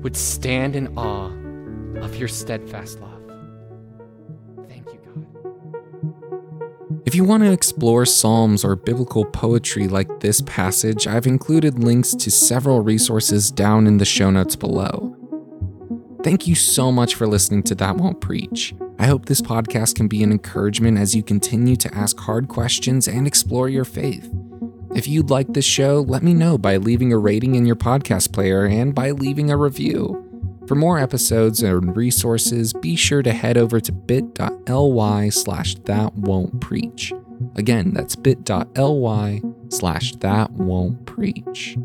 would 0.02 0.16
stand 0.16 0.76
in 0.76 0.96
awe 0.98 1.32
of 2.02 2.16
your 2.16 2.28
steadfast 2.28 3.00
love. 3.00 3.22
Thank 4.68 4.86
you, 4.92 5.00
God. 5.04 5.24
If 7.06 7.14
you 7.14 7.24
want 7.24 7.42
to 7.44 7.52
explore 7.52 8.04
Psalms 8.04 8.64
or 8.64 8.76
biblical 8.76 9.24
poetry 9.24 9.88
like 9.88 10.20
this 10.20 10.42
passage, 10.42 11.06
I've 11.06 11.26
included 11.26 11.78
links 11.82 12.14
to 12.16 12.30
several 12.30 12.82
resources 12.82 13.50
down 13.50 13.86
in 13.86 13.96
the 13.96 14.04
show 14.04 14.30
notes 14.30 14.56
below. 14.56 15.16
Thank 16.24 16.46
you 16.46 16.54
so 16.54 16.90
much 16.90 17.16
for 17.16 17.26
listening 17.26 17.62
to 17.64 17.74
That 17.74 17.98
Won't 17.98 18.22
Preach. 18.22 18.74
I 18.98 19.08
hope 19.08 19.26
this 19.26 19.42
podcast 19.42 19.94
can 19.94 20.08
be 20.08 20.22
an 20.22 20.32
encouragement 20.32 20.96
as 20.96 21.14
you 21.14 21.22
continue 21.22 21.76
to 21.76 21.94
ask 21.94 22.18
hard 22.18 22.48
questions 22.48 23.06
and 23.06 23.26
explore 23.26 23.68
your 23.68 23.84
faith. 23.84 24.32
If 24.94 25.06
you'd 25.06 25.28
like 25.28 25.52
this 25.52 25.66
show, 25.66 26.00
let 26.00 26.22
me 26.22 26.32
know 26.32 26.56
by 26.56 26.78
leaving 26.78 27.12
a 27.12 27.18
rating 27.18 27.56
in 27.56 27.66
your 27.66 27.76
podcast 27.76 28.32
player 28.32 28.64
and 28.64 28.94
by 28.94 29.10
leaving 29.10 29.50
a 29.50 29.58
review. 29.58 30.22
For 30.66 30.74
more 30.74 30.98
episodes 30.98 31.62
and 31.62 31.94
resources, 31.94 32.72
be 32.72 32.96
sure 32.96 33.22
to 33.22 33.34
head 33.34 33.58
over 33.58 33.78
to 33.78 33.92
bit.ly 33.92 35.28
slash 35.28 35.74
that 35.74 36.14
won't 36.14 36.58
preach. 36.58 37.12
Again, 37.54 37.92
that's 37.92 38.16
bit.ly 38.16 39.42
slash 39.68 40.12
that 40.16 40.50
won't 40.52 41.04
preach. 41.04 41.76